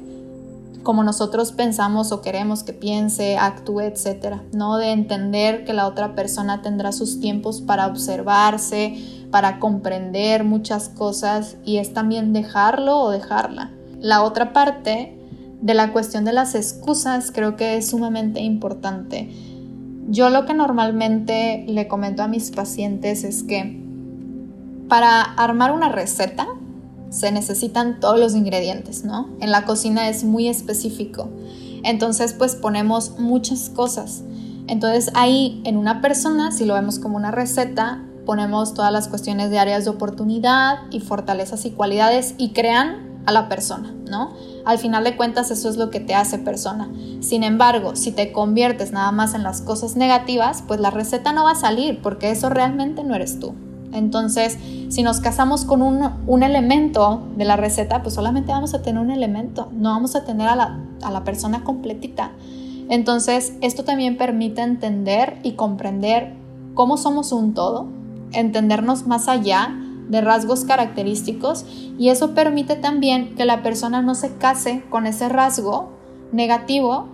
como 0.83 1.03
nosotros 1.03 1.51
pensamos 1.51 2.11
o 2.11 2.21
queremos 2.21 2.63
que 2.63 2.73
piense, 2.73 3.37
actúe, 3.37 3.81
etc. 3.81 4.37
No 4.51 4.77
de 4.77 4.91
entender 4.91 5.65
que 5.65 5.73
la 5.73 5.87
otra 5.87 6.13
persona 6.13 6.61
tendrá 6.61 6.91
sus 6.91 7.19
tiempos 7.19 7.61
para 7.61 7.87
observarse, 7.87 8.95
para 9.31 9.59
comprender 9.59 10.43
muchas 10.43 10.89
cosas 10.89 11.57
y 11.65 11.77
es 11.77 11.93
también 11.93 12.33
dejarlo 12.33 12.99
o 12.99 13.09
dejarla. 13.09 13.71
La 13.99 14.23
otra 14.23 14.53
parte 14.53 15.17
de 15.61 15.73
la 15.73 15.93
cuestión 15.93 16.25
de 16.25 16.33
las 16.33 16.53
excusas 16.53 17.31
creo 17.31 17.55
que 17.55 17.77
es 17.77 17.89
sumamente 17.89 18.41
importante. 18.41 19.29
Yo 20.09 20.29
lo 20.29 20.45
que 20.45 20.53
normalmente 20.53 21.63
le 21.67 21.87
comento 21.87 22.23
a 22.23 22.27
mis 22.27 22.51
pacientes 22.51 23.23
es 23.23 23.43
que 23.43 23.82
para 24.93 25.23
armar 25.23 25.71
una 25.71 25.89
receta 25.89 26.45
se 27.09 27.31
necesitan 27.31 27.99
todos 27.99 28.19
los 28.19 28.35
ingredientes, 28.35 29.03
¿no? 29.03 29.27
En 29.39 29.49
la 29.49 29.65
cocina 29.65 30.07
es 30.07 30.23
muy 30.23 30.47
específico. 30.47 31.31
Entonces, 31.83 32.33
pues 32.33 32.53
ponemos 32.53 33.17
muchas 33.17 33.71
cosas. 33.71 34.21
Entonces, 34.67 35.09
ahí 35.15 35.63
en 35.65 35.77
una 35.77 35.99
persona, 35.99 36.51
si 36.51 36.65
lo 36.65 36.75
vemos 36.75 36.99
como 36.99 37.17
una 37.17 37.31
receta, 37.31 38.03
ponemos 38.27 38.75
todas 38.75 38.93
las 38.93 39.07
cuestiones 39.07 39.49
de 39.49 39.57
áreas 39.57 39.83
de 39.83 39.89
oportunidad 39.89 40.81
y 40.91 40.99
fortalezas 40.99 41.65
y 41.65 41.71
cualidades 41.71 42.35
y 42.37 42.53
crean 42.53 43.23
a 43.25 43.31
la 43.31 43.49
persona, 43.49 43.95
¿no? 44.07 44.33
Al 44.63 44.77
final 44.77 45.03
de 45.05 45.17
cuentas 45.17 45.49
eso 45.49 45.69
es 45.69 45.77
lo 45.77 45.89
que 45.89 46.01
te 46.01 46.13
hace 46.13 46.37
persona. 46.37 46.87
Sin 47.19 47.41
embargo, 47.41 47.95
si 47.95 48.11
te 48.11 48.31
conviertes 48.31 48.91
nada 48.91 49.11
más 49.11 49.33
en 49.33 49.41
las 49.41 49.63
cosas 49.63 49.95
negativas, 49.95 50.63
pues 50.67 50.79
la 50.79 50.91
receta 50.91 51.33
no 51.33 51.45
va 51.45 51.53
a 51.53 51.55
salir 51.55 51.99
porque 52.03 52.29
eso 52.29 52.51
realmente 52.51 53.03
no 53.03 53.15
eres 53.15 53.39
tú. 53.39 53.55
Entonces, 53.93 54.57
si 54.89 55.03
nos 55.03 55.19
casamos 55.19 55.65
con 55.65 55.81
un, 55.81 56.43
elemento 56.43 57.21
de 57.37 57.45
la 57.45 57.55
receta, 57.55 58.01
pues 58.01 58.15
solamente 58.15 58.51
vamos 58.51 58.73
a 58.73 58.81
tener 58.81 59.01
un 59.01 59.11
elemento, 59.11 59.69
no 59.71 59.91
vamos 59.91 60.15
a 60.15 60.25
tener 60.25 60.47
a 60.47 60.55
la, 60.55 60.79
a 61.01 61.11
la 61.11 61.23
persona 61.23 61.63
completita. 61.63 62.31
Entonces, 62.89 63.53
esto 63.61 63.83
también 63.83 64.17
permite 64.17 64.61
entender 64.61 65.37
y 65.43 65.53
comprender 65.53 66.33
cómo 66.73 66.97
somos 66.97 67.31
un 67.31 67.53
todo, 67.53 67.87
entendernos 68.33 69.07
más 69.07 69.27
allá 69.27 69.75
de 70.09 70.21
rasgos 70.21 70.65
característicos 70.65 71.65
y 71.97 72.09
eso 72.09 72.33
permite 72.33 72.75
también 72.75 73.35
que 73.35 73.45
la 73.45 73.63
persona 73.63 74.01
no 74.01 74.15
se 74.15 74.35
case 74.35 74.83
con 74.89 75.07
ese 75.07 75.29
rasgo 75.29 75.91
negativo 76.31 77.07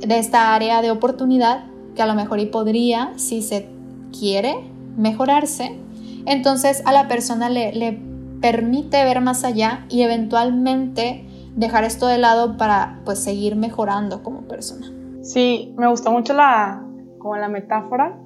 de 0.00 0.18
esta 0.18 0.54
área 0.54 0.82
de 0.82 0.90
oportunidad 0.90 1.64
que 1.94 2.02
a 2.02 2.06
lo 2.06 2.14
mejor 2.14 2.38
y 2.38 2.46
podría, 2.46 3.12
si 3.16 3.42
se 3.42 3.68
quiere, 4.16 4.56
mejorarse. 4.96 5.78
Entonces 6.26 6.82
a 6.84 6.92
la 6.92 7.08
persona 7.08 7.48
le, 7.48 7.98
permite 8.40 9.02
ver 9.02 9.22
más 9.22 9.44
allá 9.44 9.86
y 9.88 10.02
eventualmente 10.02 11.24
dejar 11.56 11.84
esto 11.84 12.06
de 12.06 12.18
lado 12.18 12.58
para 12.58 13.00
pues 13.06 13.18
seguir 13.24 13.56
mejorando 13.56 14.22
como 14.22 14.42
persona. 14.42 14.88
Sí, 15.22 15.74
me 15.78 15.88
gustó 15.88 16.12
mucho 16.12 16.34
la, 16.34 16.84
como 17.18 17.36
la 17.36 17.48
metáfora 17.48 18.20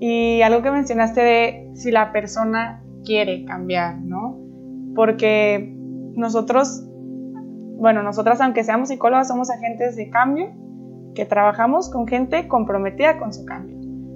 y 0.00 0.42
algo 0.42 0.60
que 0.60 0.72
mencionaste 0.72 1.20
de 1.20 1.70
si 1.74 1.92
la 1.92 2.10
persona 2.10 2.82
quiere 3.04 3.44
cambiar, 3.44 3.98
¿no? 4.00 4.36
Porque 4.96 5.72
nosotros, 6.16 6.84
bueno, 7.78 8.02
nosotras 8.02 8.40
aunque 8.40 8.64
seamos 8.64 8.88
psicólogas, 8.88 9.28
somos 9.28 9.50
agentes 9.50 9.94
de 9.94 10.10
cambio 10.10 10.50
que 11.14 11.24
trabajamos 11.24 11.90
con 11.90 12.06
gente 12.08 12.48
comprometida 12.48 13.18
con 13.18 13.32
su 13.32 13.44
cambio. 13.44 13.73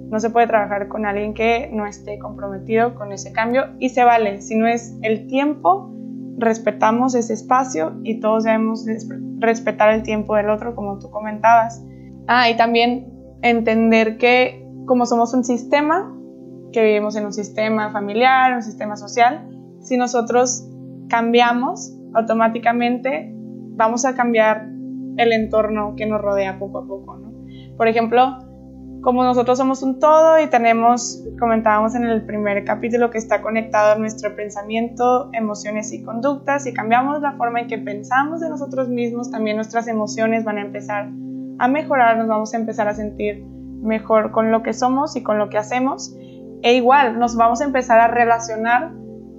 No 0.09 0.19
se 0.19 0.29
puede 0.29 0.47
trabajar 0.47 0.87
con 0.87 1.05
alguien 1.05 1.33
que 1.33 1.69
no 1.71 1.85
esté 1.85 2.17
comprometido 2.19 2.95
con 2.95 3.11
ese 3.11 3.31
cambio 3.31 3.65
y 3.79 3.89
se 3.89 4.03
vale. 4.03 4.41
Si 4.41 4.55
no 4.55 4.67
es 4.67 4.97
el 5.01 5.27
tiempo, 5.27 5.93
respetamos 6.37 7.15
ese 7.15 7.33
espacio 7.33 7.99
y 8.03 8.19
todos 8.19 8.43
debemos 8.43 8.85
respetar 9.39 9.93
el 9.93 10.03
tiempo 10.03 10.35
del 10.35 10.49
otro, 10.49 10.75
como 10.75 10.97
tú 10.99 11.11
comentabas. 11.11 11.83
Ah, 12.27 12.49
y 12.49 12.57
también 12.57 13.13
entender 13.41 14.17
que 14.17 14.65
como 14.85 15.05
somos 15.05 15.33
un 15.33 15.43
sistema, 15.43 16.15
que 16.71 16.83
vivimos 16.83 17.15
en 17.15 17.25
un 17.25 17.33
sistema 17.33 17.91
familiar, 17.91 18.55
un 18.55 18.63
sistema 18.63 18.95
social, 18.95 19.47
si 19.81 19.97
nosotros 19.97 20.67
cambiamos, 21.07 21.95
automáticamente 22.13 23.31
vamos 23.35 24.05
a 24.05 24.15
cambiar 24.15 24.67
el 25.17 25.31
entorno 25.33 25.95
que 25.95 26.05
nos 26.05 26.21
rodea 26.21 26.57
poco 26.59 26.79
a 26.79 26.87
poco. 26.87 27.17
¿no? 27.17 27.31
Por 27.77 27.87
ejemplo, 27.87 28.48
como 29.01 29.23
nosotros 29.23 29.57
somos 29.57 29.81
un 29.81 29.99
todo 29.99 30.39
y 30.39 30.47
tenemos, 30.47 31.23
comentábamos 31.39 31.95
en 31.95 32.03
el 32.03 32.25
primer 32.25 32.65
capítulo, 32.65 33.09
que 33.09 33.17
está 33.17 33.41
conectado 33.41 33.93
a 33.93 33.95
nuestro 33.97 34.35
pensamiento, 34.35 35.29
emociones 35.33 35.93
y 35.93 36.03
conductas, 36.03 36.65
y 36.67 36.73
cambiamos 36.73 37.21
la 37.21 37.33
forma 37.33 37.61
en 37.61 37.67
que 37.67 37.77
pensamos 37.77 38.41
de 38.41 38.49
nosotros 38.49 38.89
mismos, 38.89 39.31
también 39.31 39.55
nuestras 39.55 39.87
emociones 39.87 40.43
van 40.43 40.57
a 40.57 40.61
empezar 40.61 41.09
a 41.59 41.67
mejorar, 41.67 42.17
nos 42.17 42.27
vamos 42.27 42.53
a 42.53 42.57
empezar 42.57 42.87
a 42.87 42.93
sentir 42.93 43.43
mejor 43.81 44.31
con 44.31 44.51
lo 44.51 44.63
que 44.63 44.73
somos 44.73 45.15
y 45.15 45.23
con 45.23 45.37
lo 45.37 45.49
que 45.49 45.57
hacemos. 45.57 46.15
E 46.61 46.73
igual, 46.73 47.19
nos 47.19 47.37
vamos 47.37 47.61
a 47.61 47.65
empezar 47.65 47.99
a 48.01 48.07
relacionar 48.07 48.91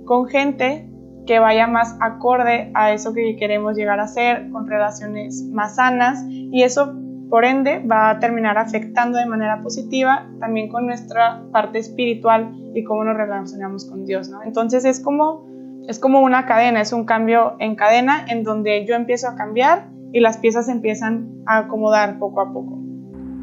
con 0.07 0.27
gente 0.27 0.91
que 1.27 1.39
vaya 1.39 1.67
más 1.67 1.97
acorde 2.01 2.71
a 2.75 2.93
eso 2.93 3.13
que 3.13 3.37
queremos 3.37 3.77
llegar 3.77 4.01
a 4.01 4.09
ser, 4.09 4.51
con 4.51 4.67
relaciones 4.67 5.45
más 5.53 5.77
sanas, 5.77 6.25
y 6.29 6.63
eso 6.63 6.95
por 7.31 7.45
ende 7.45 7.79
va 7.79 8.11
a 8.11 8.19
terminar 8.19 8.59
afectando 8.59 9.17
de 9.17 9.25
manera 9.25 9.63
positiva 9.63 10.29
también 10.41 10.69
con 10.69 10.87
nuestra 10.87 11.43
parte 11.53 11.79
espiritual 11.79 12.53
y 12.75 12.83
cómo 12.85 13.05
nos 13.05 13.17
relacionamos 13.17 13.89
con 13.89 14.05
Dios, 14.05 14.29
¿no? 14.29 14.43
Entonces 14.43 14.85
es 14.85 15.01
como, 15.01 15.47
es 15.87 16.01
como 16.01 16.21
una 16.21 16.45
cadena, 16.45 16.81
es 16.81 16.93
un 16.93 17.05
cambio 17.05 17.55
en 17.61 17.77
cadena 17.77 18.27
en 18.29 18.43
donde 18.43 18.85
yo 18.85 18.97
empiezo 18.97 19.29
a 19.29 19.37
cambiar 19.37 19.89
y 20.13 20.21
las 20.21 20.39
piezas 20.39 20.69
empiezan 20.69 21.31
a 21.47 21.59
acomodar 21.59 22.19
poco 22.19 22.41
a 22.41 22.53
poco. 22.53 22.79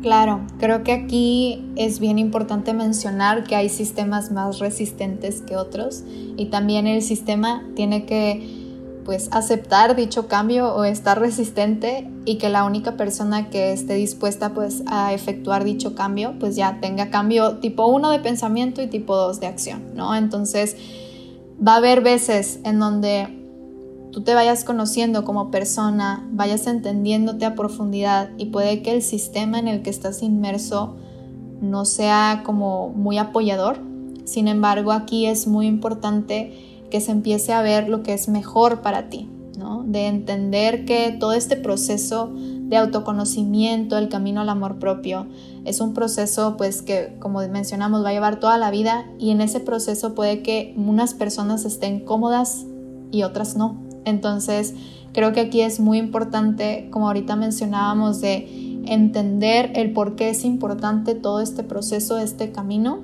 Claro, 0.01 0.41
creo 0.59 0.83
que 0.83 0.91
aquí 0.91 1.71
es 1.75 1.99
bien 1.99 2.19
importante 2.19 2.73
mencionar 2.73 3.45
que 3.45 3.55
hay 3.55 3.69
sistemas 3.69 4.31
más 4.31 4.59
resistentes 4.59 5.41
que 5.41 5.55
otros 5.55 6.03
y 6.07 6.49
también 6.49 6.85
el 6.85 7.01
sistema 7.01 7.63
tiene 7.73 8.05
que 8.05 8.66
pues 9.07 9.29
aceptar 9.31 9.95
dicho 9.95 10.27
cambio 10.27 10.75
o 10.75 10.83
estar 10.83 11.17
resistente 11.17 12.11
y 12.25 12.35
que 12.35 12.49
la 12.49 12.65
única 12.65 12.97
persona 12.97 13.49
que 13.49 13.71
esté 13.71 13.93
dispuesta 13.93 14.53
pues 14.53 14.83
a 14.85 15.13
efectuar 15.13 15.63
dicho 15.63 15.95
cambio 15.95 16.35
pues 16.41 16.57
ya 16.57 16.81
tenga 16.81 17.09
cambio 17.09 17.59
tipo 17.59 17.87
1 17.87 18.11
de 18.11 18.19
pensamiento 18.19 18.81
y 18.81 18.87
tipo 18.87 19.15
2 19.15 19.39
de 19.39 19.47
acción, 19.47 19.95
¿no? 19.95 20.13
Entonces 20.13 20.75
va 21.65 21.75
a 21.75 21.77
haber 21.77 22.01
veces 22.01 22.59
en 22.65 22.79
donde 22.79 23.29
tú 24.11 24.23
te 24.23 24.33
vayas 24.33 24.65
conociendo 24.65 25.23
como 25.23 25.51
persona, 25.51 26.27
vayas 26.33 26.67
entendiéndote 26.67 27.45
a 27.45 27.55
profundidad 27.55 28.31
y 28.37 28.47
puede 28.47 28.81
que 28.81 28.91
el 28.91 29.01
sistema 29.01 29.57
en 29.57 29.69
el 29.69 29.83
que 29.83 29.89
estás 29.89 30.21
inmerso 30.21 30.97
no 31.61 31.85
sea 31.85 32.41
como 32.45 32.89
muy 32.89 33.17
apoyador. 33.19 33.79
Sin 34.25 34.49
embargo, 34.49 34.91
aquí 34.91 35.27
es 35.27 35.47
muy 35.47 35.65
importante 35.65 36.76
que 36.89 37.01
se 37.01 37.11
empiece 37.11 37.53
a 37.53 37.61
ver 37.61 37.89
lo 37.89 38.03
que 38.03 38.13
es 38.13 38.27
mejor 38.27 38.81
para 38.81 39.09
ti, 39.09 39.29
¿no? 39.57 39.83
De 39.83 40.07
entender 40.07 40.85
que 40.85 41.11
todo 41.11 41.33
este 41.33 41.55
proceso 41.55 42.31
de 42.33 42.77
autoconocimiento, 42.77 43.97
el 43.97 44.09
camino 44.09 44.41
al 44.41 44.49
amor 44.49 44.77
propio, 44.77 45.27
es 45.65 45.79
un 45.79 45.93
proceso 45.93 46.55
pues 46.57 46.81
que 46.81 47.15
como 47.19 47.39
mencionamos 47.47 48.03
va 48.03 48.09
a 48.09 48.13
llevar 48.13 48.39
toda 48.39 48.57
la 48.57 48.71
vida 48.71 49.05
y 49.19 49.31
en 49.31 49.41
ese 49.41 49.59
proceso 49.59 50.15
puede 50.15 50.41
que 50.41 50.73
unas 50.77 51.13
personas 51.13 51.65
estén 51.65 52.01
cómodas 52.01 52.65
y 53.11 53.23
otras 53.23 53.55
no. 53.55 53.77
Entonces, 54.05 54.73
creo 55.13 55.33
que 55.33 55.41
aquí 55.41 55.61
es 55.61 55.79
muy 55.79 55.97
importante, 55.97 56.89
como 56.91 57.07
ahorita 57.07 57.35
mencionábamos, 57.35 58.21
de 58.21 58.67
entender 58.85 59.71
el 59.75 59.91
por 59.91 60.15
qué 60.15 60.29
es 60.29 60.45
importante 60.45 61.15
todo 61.15 61.41
este 61.41 61.63
proceso, 61.63 62.17
este 62.17 62.51
camino 62.51 63.03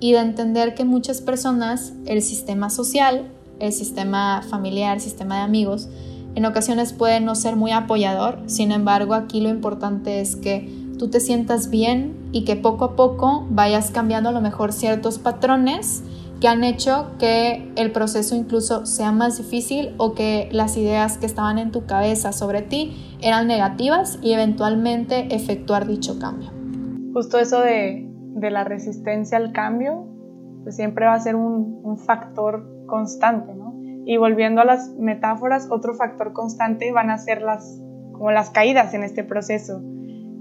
y 0.00 0.12
de 0.12 0.18
entender 0.18 0.74
que 0.74 0.84
muchas 0.84 1.20
personas, 1.20 1.92
el 2.06 2.22
sistema 2.22 2.70
social, 2.70 3.30
el 3.58 3.72
sistema 3.72 4.42
familiar, 4.48 4.96
el 4.96 5.02
sistema 5.02 5.36
de 5.36 5.42
amigos, 5.42 5.88
en 6.34 6.44
ocasiones 6.44 6.92
puede 6.92 7.20
no 7.20 7.34
ser 7.34 7.56
muy 7.56 7.72
apoyador, 7.72 8.40
sin 8.46 8.72
embargo 8.72 9.14
aquí 9.14 9.40
lo 9.40 9.48
importante 9.48 10.20
es 10.20 10.36
que 10.36 10.70
tú 10.98 11.08
te 11.08 11.20
sientas 11.20 11.70
bien 11.70 12.14
y 12.32 12.44
que 12.44 12.56
poco 12.56 12.84
a 12.84 12.96
poco 12.96 13.46
vayas 13.50 13.90
cambiando 13.90 14.28
a 14.28 14.32
lo 14.32 14.40
mejor 14.40 14.72
ciertos 14.72 15.18
patrones 15.18 16.02
que 16.40 16.48
han 16.48 16.64
hecho 16.64 17.12
que 17.18 17.72
el 17.76 17.92
proceso 17.92 18.36
incluso 18.36 18.84
sea 18.84 19.12
más 19.12 19.38
difícil 19.38 19.94
o 19.96 20.12
que 20.12 20.50
las 20.52 20.76
ideas 20.76 21.16
que 21.16 21.24
estaban 21.24 21.58
en 21.58 21.72
tu 21.72 21.86
cabeza 21.86 22.32
sobre 22.32 22.60
ti 22.60 23.16
eran 23.22 23.46
negativas 23.46 24.18
y 24.22 24.32
eventualmente 24.32 25.34
efectuar 25.34 25.86
dicho 25.86 26.18
cambio. 26.18 26.50
Justo 27.14 27.38
eso 27.38 27.60
de 27.60 28.06
de 28.36 28.50
la 28.50 28.64
resistencia 28.64 29.38
al 29.38 29.52
cambio, 29.52 30.06
pues 30.62 30.76
siempre 30.76 31.06
va 31.06 31.14
a 31.14 31.20
ser 31.20 31.36
un, 31.36 31.96
factor 31.96 32.68
constante, 32.86 33.54
¿no? 33.54 33.74
Y 34.04 34.18
volviendo 34.18 34.60
a 34.60 34.64
las 34.64 34.90
metáforas, 34.98 35.68
otro 35.70 35.94
factor 35.94 36.34
constante 36.34 36.92
van 36.92 37.08
a 37.08 37.16
ser 37.16 37.40
las, 37.40 37.80
como 38.12 38.30
las 38.30 38.50
caídas 38.50 38.92
en 38.92 39.02
este 39.02 39.24
proceso. 39.24 39.82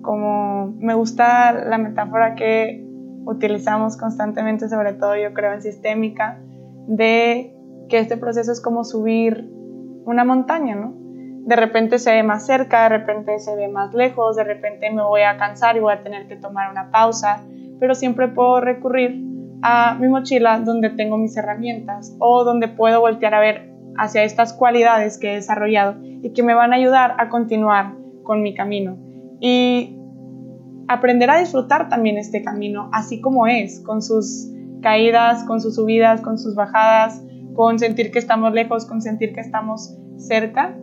Como 0.01 0.75
me 0.79 0.93
gusta 0.93 1.53
la 1.53 1.77
metáfora 1.77 2.35
que 2.35 2.85
utilizamos 3.25 3.97
constantemente, 3.97 4.67
sobre 4.67 4.93
todo 4.93 5.15
yo 5.15 5.33
creo 5.33 5.53
en 5.53 5.61
sistémica, 5.61 6.39
de 6.87 7.55
que 7.87 7.99
este 7.99 8.17
proceso 8.17 8.51
es 8.51 8.61
como 8.61 8.83
subir 8.83 9.49
una 10.05 10.25
montaña, 10.25 10.75
¿no? 10.75 10.93
De 11.45 11.55
repente 11.55 11.97
se 11.97 12.11
ve 12.11 12.23
más 12.23 12.45
cerca, 12.45 12.83
de 12.83 12.89
repente 12.89 13.39
se 13.39 13.55
ve 13.55 13.69
más 13.69 13.93
lejos, 13.93 14.35
de 14.35 14.43
repente 14.43 14.91
me 14.91 15.03
voy 15.03 15.21
a 15.21 15.37
cansar 15.37 15.77
y 15.77 15.79
voy 15.79 15.93
a 15.93 16.03
tener 16.03 16.27
que 16.27 16.35
tomar 16.35 16.69
una 16.69 16.91
pausa, 16.91 17.43
pero 17.79 17.95
siempre 17.95 18.27
puedo 18.27 18.61
recurrir 18.61 19.23
a 19.61 19.95
mi 19.95 20.07
mochila 20.07 20.59
donde 20.59 20.89
tengo 20.91 21.17
mis 21.17 21.35
herramientas 21.37 22.15
o 22.19 22.43
donde 22.43 22.67
puedo 22.67 22.99
voltear 23.01 23.33
a 23.33 23.39
ver 23.39 23.71
hacia 23.97 24.23
estas 24.23 24.53
cualidades 24.53 25.17
que 25.17 25.31
he 25.31 25.35
desarrollado 25.35 25.95
y 26.03 26.33
que 26.33 26.43
me 26.43 26.53
van 26.53 26.73
a 26.73 26.75
ayudar 26.75 27.15
a 27.17 27.29
continuar 27.29 27.93
con 28.23 28.41
mi 28.41 28.53
camino. 28.53 28.97
Y 29.39 29.97
aprender 30.87 31.29
a 31.29 31.39
disfrutar 31.39 31.89
también 31.89 32.17
este 32.17 32.43
camino 32.43 32.89
así 32.93 33.21
como 33.21 33.47
es, 33.47 33.79
con 33.79 34.01
sus 34.01 34.51
caídas, 34.81 35.43
con 35.45 35.61
sus 35.61 35.75
subidas, 35.75 36.21
con 36.21 36.37
sus 36.37 36.55
bajadas, 36.55 37.23
con 37.55 37.79
sentir 37.79 38.11
que 38.11 38.19
estamos 38.19 38.53
lejos, 38.53 38.85
con 38.85 39.01
sentir 39.01 39.33
que 39.33 39.41
estamos 39.41 39.97
cerca, 40.17 40.77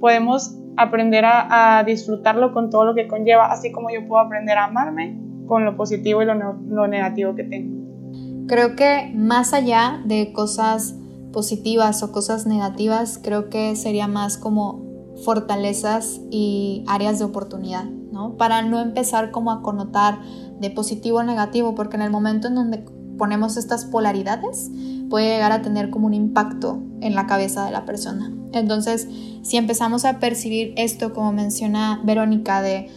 podemos 0.00 0.58
aprender 0.76 1.24
a, 1.24 1.78
a 1.78 1.84
disfrutarlo 1.84 2.52
con 2.52 2.68
todo 2.68 2.84
lo 2.84 2.94
que 2.94 3.08
conlleva, 3.08 3.50
así 3.50 3.72
como 3.72 3.88
yo 3.90 4.06
puedo 4.06 4.22
aprender 4.22 4.58
a 4.58 4.64
amarme 4.64 5.25
con 5.46 5.64
lo 5.64 5.76
positivo 5.76 6.22
y 6.22 6.26
lo, 6.26 6.88
negativo 6.88 7.34
que 7.34 7.44
tengo. 7.44 8.46
Creo 8.46 8.76
que 8.76 9.12
más 9.14 9.52
allá 9.52 10.02
de 10.04 10.32
cosas 10.32 10.96
positivas 11.32 12.02
o 12.02 12.12
cosas 12.12 12.46
negativas, 12.46 13.20
creo 13.22 13.50
que 13.50 13.76
sería 13.76 14.08
más 14.08 14.38
como 14.38 14.84
fortalezas 15.24 16.20
y 16.30 16.84
áreas 16.86 17.18
de 17.18 17.24
oportunidad, 17.24 17.84
¿no? 17.84 18.36
Para 18.36 18.62
no 18.62 18.80
empezar 18.80 19.30
como 19.30 19.50
a 19.50 19.62
connotar 19.62 20.20
de 20.60 20.70
positivo 20.70 21.18
o 21.18 21.22
negativo, 21.22 21.74
porque 21.74 21.96
en 21.96 22.02
el 22.02 22.10
momento 22.10 22.48
en 22.48 22.54
donde 22.54 22.84
ponemos 23.18 23.56
estas 23.56 23.84
polaridades, 23.84 24.70
puede 25.08 25.28
llegar 25.28 25.52
a 25.52 25.62
tener 25.62 25.90
como 25.90 26.06
un 26.06 26.14
impacto 26.14 26.82
en 27.00 27.14
la 27.14 27.26
cabeza 27.26 27.64
de 27.64 27.72
la 27.72 27.84
persona. 27.84 28.32
Entonces, 28.52 29.08
si 29.42 29.56
empezamos 29.56 30.04
a 30.04 30.18
percibir 30.18 30.74
esto, 30.76 31.12
como 31.12 31.32
menciona 31.32 32.00
Verónica, 32.04 32.62
de 32.62 32.88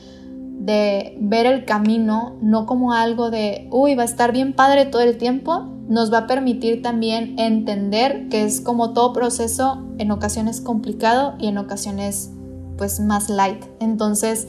de 0.69 1.17
ver 1.19 1.47
el 1.47 1.65
camino 1.65 2.37
no 2.43 2.67
como 2.67 2.93
algo 2.93 3.31
de, 3.31 3.67
uy, 3.71 3.95
va 3.95 4.03
a 4.03 4.05
estar 4.05 4.31
bien 4.31 4.53
padre 4.53 4.85
todo 4.85 5.01
el 5.01 5.17
tiempo, 5.17 5.65
nos 5.87 6.13
va 6.13 6.19
a 6.19 6.27
permitir 6.27 6.83
también 6.83 7.39
entender 7.39 8.29
que 8.29 8.43
es 8.43 8.61
como 8.61 8.93
todo 8.93 9.11
proceso 9.11 9.83
en 9.97 10.11
ocasiones 10.11 10.61
complicado 10.61 11.33
y 11.39 11.47
en 11.47 11.57
ocasiones 11.57 12.29
pues 12.77 12.99
más 12.99 13.31
light. 13.31 13.65
Entonces, 13.79 14.47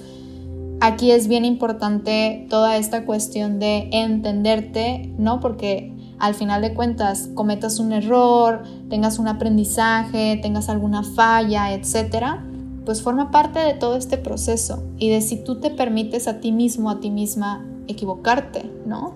aquí 0.83 1.11
es 1.11 1.27
bien 1.27 1.47
importante 1.47 2.47
toda 2.51 2.77
esta 2.77 3.07
cuestión 3.07 3.59
de 3.59 3.89
entenderte, 3.91 5.15
¿no? 5.17 5.41
Porque 5.41 5.97
al 6.19 6.35
final 6.35 6.61
de 6.61 6.75
cuentas 6.75 7.31
cometas 7.35 7.79
un 7.79 7.93
error, 7.93 8.63
tengas 8.91 9.19
un 9.19 9.27
aprendizaje, 9.27 10.39
tengas 10.43 10.69
alguna 10.69 11.03
falla, 11.03 11.73
etcétera, 11.73 12.45
pues 12.85 13.03
forma 13.03 13.31
parte 13.31 13.59
de 13.59 13.75
todo 13.75 13.97
este 13.97 14.19
proceso 14.19 14.83
y 14.97 15.11
de 15.11 15.21
si 15.21 15.43
tú 15.43 15.61
te 15.61 15.71
permites 15.71 16.29
a 16.29 16.41
ti 16.41 16.53
mismo, 16.53 16.91
a 16.91 17.01
ti 17.01 17.11
misma 17.11 17.67
equivocarte, 17.89 18.71
¿no? 18.87 19.15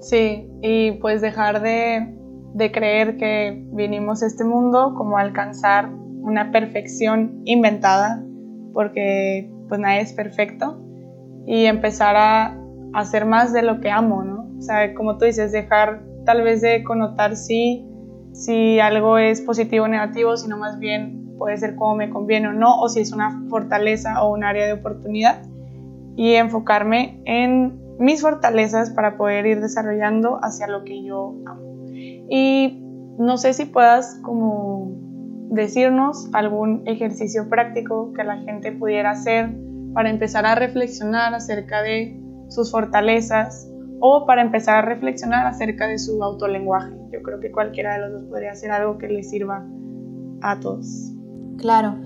Sí, 0.00 0.48
y 0.62 0.92
pues 0.92 1.20
dejar 1.20 1.60
de, 1.60 2.14
de 2.54 2.72
creer 2.72 3.16
que 3.16 3.64
vinimos 3.72 4.22
a 4.22 4.26
este 4.26 4.44
mundo 4.44 4.94
como 4.96 5.18
a 5.18 5.22
alcanzar 5.22 5.90
una 6.22 6.50
perfección 6.50 7.42
inventada, 7.44 8.24
porque 8.72 9.50
pues 9.68 9.80
nadie 9.80 10.00
es 10.00 10.12
perfecto, 10.12 10.80
y 11.46 11.64
empezar 11.64 12.16
a 12.16 12.58
hacer 12.92 13.24
más 13.24 13.52
de 13.52 13.62
lo 13.62 13.80
que 13.80 13.90
amo, 13.90 14.22
¿no? 14.22 14.48
O 14.58 14.62
sea, 14.62 14.94
como 14.94 15.18
tú 15.18 15.24
dices, 15.24 15.52
dejar 15.52 16.02
tal 16.24 16.42
vez 16.42 16.60
de 16.60 16.84
connotar 16.84 17.36
si, 17.36 17.86
si 18.32 18.80
algo 18.80 19.18
es 19.18 19.40
positivo 19.40 19.86
o 19.86 19.88
negativo, 19.88 20.36
sino 20.36 20.58
más 20.58 20.78
bien 20.78 21.27
puede 21.38 21.56
ser 21.56 21.76
como 21.76 21.94
me 21.94 22.10
conviene 22.10 22.48
o 22.48 22.52
no, 22.52 22.80
o 22.80 22.88
si 22.88 23.00
es 23.00 23.12
una 23.12 23.42
fortaleza 23.48 24.22
o 24.22 24.32
un 24.32 24.44
área 24.44 24.66
de 24.66 24.72
oportunidad, 24.74 25.42
y 26.16 26.34
enfocarme 26.34 27.22
en 27.24 27.80
mis 27.98 28.22
fortalezas 28.22 28.90
para 28.90 29.16
poder 29.16 29.46
ir 29.46 29.60
desarrollando 29.60 30.38
hacia 30.42 30.66
lo 30.66 30.84
que 30.84 31.02
yo 31.04 31.34
amo. 31.46 31.62
Y 32.28 32.82
no 33.18 33.38
sé 33.38 33.54
si 33.54 33.64
puedas 33.64 34.20
como 34.22 34.92
decirnos 35.50 36.28
algún 36.32 36.82
ejercicio 36.86 37.48
práctico 37.48 38.12
que 38.12 38.22
la 38.24 38.38
gente 38.38 38.72
pudiera 38.72 39.10
hacer 39.10 39.50
para 39.94 40.10
empezar 40.10 40.46
a 40.46 40.54
reflexionar 40.54 41.34
acerca 41.34 41.82
de 41.82 42.20
sus 42.48 42.70
fortalezas 42.70 43.70
o 44.00 44.26
para 44.26 44.42
empezar 44.42 44.76
a 44.76 44.82
reflexionar 44.82 45.46
acerca 45.46 45.88
de 45.88 45.98
su 45.98 46.22
autolenguaje. 46.22 46.94
Yo 47.12 47.22
creo 47.22 47.40
que 47.40 47.50
cualquiera 47.50 47.94
de 47.94 48.00
los 48.00 48.12
dos 48.12 48.24
podría 48.30 48.52
hacer 48.52 48.70
algo 48.70 48.98
que 48.98 49.08
les 49.08 49.30
sirva 49.30 49.66
a 50.42 50.60
todos. 50.60 51.17
Claro, 51.58 51.96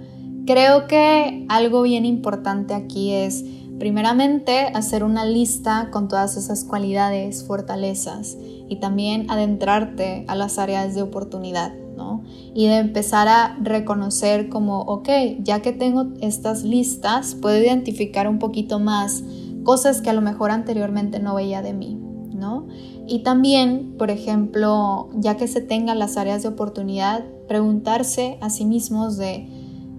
creo 0.46 0.86
que 0.88 1.46
algo 1.48 1.82
bien 1.82 2.04
importante 2.04 2.74
aquí 2.74 3.12
es 3.12 3.44
primeramente 3.78 4.66
hacer 4.74 5.04
una 5.04 5.24
lista 5.24 5.90
con 5.90 6.08
todas 6.08 6.36
esas 6.36 6.64
cualidades, 6.64 7.44
fortalezas 7.44 8.36
y 8.68 8.76
también 8.76 9.30
adentrarte 9.30 10.24
a 10.28 10.34
las 10.34 10.58
áreas 10.58 10.94
de 10.94 11.02
oportunidad. 11.02 11.74
¿no? 11.96 12.22
Y 12.54 12.68
de 12.68 12.78
empezar 12.78 13.28
a 13.28 13.56
reconocer 13.60 14.48
como, 14.48 14.80
ok, 14.80 15.08
ya 15.40 15.60
que 15.60 15.72
tengo 15.72 16.06
estas 16.20 16.64
listas, 16.64 17.34
puedo 17.34 17.60
identificar 17.60 18.28
un 18.28 18.38
poquito 18.38 18.80
más 18.80 19.22
cosas 19.62 20.00
que 20.00 20.10
a 20.10 20.14
lo 20.14 20.22
mejor 20.22 20.50
anteriormente 20.50 21.20
no 21.20 21.34
veía 21.34 21.60
de 21.60 21.74
mí, 21.74 22.00
¿no? 22.34 22.66
Y 23.12 23.18
también, 23.18 23.96
por 23.98 24.11
ejemplo, 24.11 25.11
ya 25.16 25.37
que 25.37 25.46
se 25.46 25.61
tengan 25.61 25.98
las 25.98 26.16
áreas 26.16 26.42
de 26.42 26.48
oportunidad, 26.48 27.22
preguntarse 27.46 28.38
a 28.40 28.48
sí 28.48 28.64
mismos 28.64 29.18
de, 29.18 29.46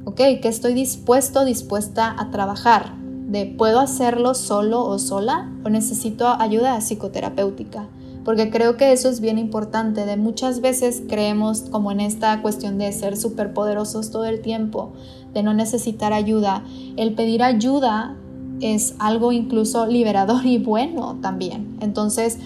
ok, 0.03 0.15
¿qué 0.41 0.47
estoy 0.47 0.73
dispuesto, 0.73 1.45
dispuesta 1.45 2.15
a 2.17 2.31
trabajar? 2.31 2.95
De, 3.27 3.45
¿puedo 3.45 3.79
hacerlo 3.79 4.33
solo 4.33 4.83
o 4.83 4.97
sola 4.97 5.53
o 5.63 5.69
necesito 5.69 6.27
ayuda 6.27 6.81
psicoterapéutica? 6.81 7.87
Porque 8.25 8.49
creo 8.49 8.77
que 8.77 8.93
eso 8.93 9.09
es 9.09 9.21
bien 9.21 9.37
importante. 9.37 10.07
De 10.07 10.17
muchas 10.17 10.59
veces 10.59 11.03
creemos 11.07 11.61
como 11.69 11.91
en 11.91 11.99
esta 11.99 12.41
cuestión 12.41 12.79
de 12.79 12.91
ser 12.93 13.15
superpoderosos 13.15 14.09
todo 14.09 14.25
el 14.25 14.41
tiempo, 14.41 14.91
de 15.35 15.43
no 15.43 15.53
necesitar 15.53 16.13
ayuda. 16.13 16.63
El 16.97 17.13
pedir 17.13 17.43
ayuda 17.43 18.17
es 18.59 18.95
algo 18.97 19.31
incluso 19.31 19.85
liberador 19.85 20.47
y 20.47 20.57
bueno 20.57 21.19
también. 21.21 21.77
Entonces, 21.79 22.39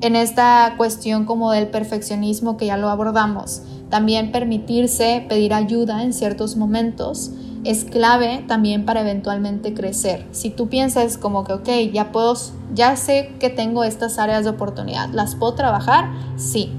en 0.00 0.16
esta 0.16 0.74
cuestión 0.76 1.24
como 1.24 1.52
del 1.52 1.68
perfeccionismo 1.68 2.56
que 2.56 2.66
ya 2.66 2.76
lo 2.76 2.88
abordamos, 2.88 3.62
también 3.88 4.32
permitirse 4.32 5.24
pedir 5.28 5.54
ayuda 5.54 6.02
en 6.02 6.12
ciertos 6.12 6.56
momentos 6.56 7.32
es 7.66 7.84
clave 7.84 8.44
también 8.46 8.84
para 8.84 9.00
eventualmente 9.00 9.74
crecer. 9.74 10.24
Si 10.30 10.50
tú 10.50 10.68
piensas 10.68 11.18
como 11.18 11.44
que, 11.44 11.52
ok, 11.52 11.68
ya 11.92 12.12
puedo, 12.12 12.34
ya 12.74 12.94
sé 12.96 13.32
que 13.40 13.50
tengo 13.50 13.82
estas 13.82 14.18
áreas 14.18 14.44
de 14.44 14.50
oportunidad, 14.50 15.08
¿las 15.10 15.34
puedo 15.34 15.54
trabajar? 15.54 16.10
Sí. 16.36 16.72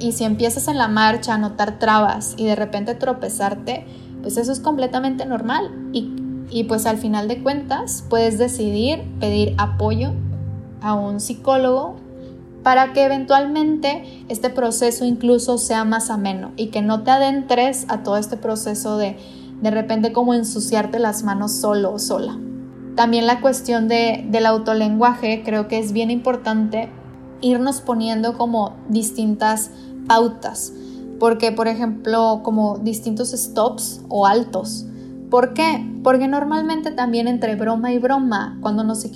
Y 0.00 0.12
si 0.12 0.24
empiezas 0.24 0.68
en 0.68 0.78
la 0.78 0.88
marcha 0.88 1.34
a 1.34 1.38
notar 1.38 1.78
trabas 1.78 2.34
y 2.38 2.46
de 2.46 2.56
repente 2.56 2.94
tropezarte, 2.94 3.84
pues 4.22 4.36
eso 4.36 4.52
es 4.52 4.60
completamente 4.60 5.26
normal. 5.26 5.70
Y, 5.92 6.14
y 6.50 6.64
pues 6.64 6.86
al 6.86 6.96
final 6.96 7.28
de 7.28 7.42
cuentas 7.42 8.04
puedes 8.08 8.38
decidir 8.38 9.02
pedir 9.18 9.54
apoyo 9.58 10.12
a 10.80 10.94
un 10.94 11.20
psicólogo 11.20 11.96
para 12.62 12.92
que 12.92 13.04
eventualmente 13.04 14.24
este 14.28 14.50
proceso 14.50 15.04
incluso 15.04 15.58
sea 15.58 15.84
más 15.84 16.10
ameno 16.10 16.52
y 16.56 16.68
que 16.68 16.82
no 16.82 17.02
te 17.02 17.10
adentres 17.10 17.86
a 17.88 18.02
todo 18.02 18.16
este 18.16 18.36
proceso 18.36 18.96
de 18.96 19.16
de 19.60 19.70
repente 19.70 20.12
como 20.12 20.34
ensuciarte 20.34 20.98
las 20.98 21.22
manos 21.22 21.52
solo 21.52 21.92
o 21.92 21.98
sola. 21.98 22.38
También 22.96 23.26
la 23.26 23.40
cuestión 23.40 23.88
de, 23.88 24.24
del 24.28 24.46
autolenguaje 24.46 25.42
creo 25.44 25.68
que 25.68 25.78
es 25.78 25.92
bien 25.92 26.10
importante 26.10 26.90
irnos 27.40 27.80
poniendo 27.80 28.36
como 28.36 28.74
distintas 28.88 29.70
pautas, 30.06 30.72
porque 31.18 31.52
por 31.52 31.68
ejemplo 31.68 32.40
como 32.42 32.78
distintos 32.78 33.30
stops 33.30 34.02
o 34.08 34.26
altos. 34.26 34.86
¿Por 35.30 35.54
qué? 35.54 35.86
Porque 36.02 36.26
normalmente 36.26 36.90
también 36.90 37.28
entre 37.28 37.54
broma 37.54 37.92
y 37.92 37.98
broma, 37.98 38.58
cuando 38.60 38.82
nos, 38.82 39.06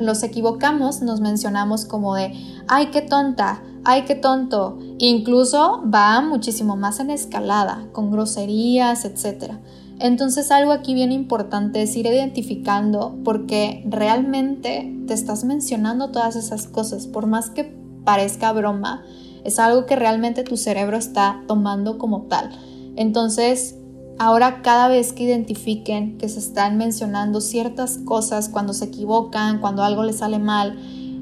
los 0.00 0.22
equivocamos, 0.22 1.00
nos 1.00 1.20
mencionamos 1.20 1.86
como 1.86 2.14
de, 2.14 2.34
ay, 2.68 2.88
qué 2.92 3.00
tonta, 3.00 3.62
ay, 3.82 4.02
qué 4.02 4.14
tonto. 4.14 4.78
Incluso 4.98 5.82
va 5.92 6.20
muchísimo 6.20 6.76
más 6.76 7.00
en 7.00 7.10
escalada, 7.10 7.88
con 7.92 8.10
groserías, 8.10 9.06
etc. 9.06 9.54
Entonces 9.98 10.50
algo 10.50 10.72
aquí 10.72 10.92
bien 10.92 11.10
importante 11.10 11.82
es 11.82 11.96
ir 11.96 12.04
identificando 12.04 13.16
porque 13.24 13.82
realmente 13.88 14.94
te 15.06 15.14
estás 15.14 15.44
mencionando 15.44 16.10
todas 16.10 16.36
esas 16.36 16.66
cosas, 16.66 17.06
por 17.06 17.26
más 17.26 17.48
que 17.48 17.74
parezca 18.04 18.52
broma, 18.52 19.04
es 19.42 19.58
algo 19.58 19.86
que 19.86 19.96
realmente 19.96 20.42
tu 20.42 20.58
cerebro 20.58 20.98
está 20.98 21.42
tomando 21.46 21.96
como 21.96 22.22
tal. 22.22 22.50
Entonces, 22.96 23.76
Ahora 24.18 24.62
cada 24.62 24.88
vez 24.88 25.12
que 25.12 25.24
identifiquen 25.24 26.16
que 26.16 26.28
se 26.28 26.38
están 26.38 26.78
mencionando 26.78 27.42
ciertas 27.42 27.98
cosas 27.98 28.48
cuando 28.48 28.72
se 28.72 28.86
equivocan, 28.86 29.60
cuando 29.60 29.82
algo 29.82 30.04
les 30.04 30.16
sale 30.16 30.38
mal, 30.38 30.78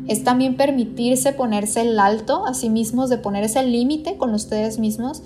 es 0.07 0.23
también 0.23 0.57
permitirse 0.57 1.33
ponerse 1.33 1.81
el 1.81 1.99
alto 1.99 2.47
a 2.47 2.55
sí 2.55 2.71
mismos, 2.71 3.11
de 3.11 3.19
poner 3.19 3.43
ese 3.43 3.65
límite 3.65 4.17
con 4.17 4.33
ustedes 4.33 4.79
mismos 4.79 5.23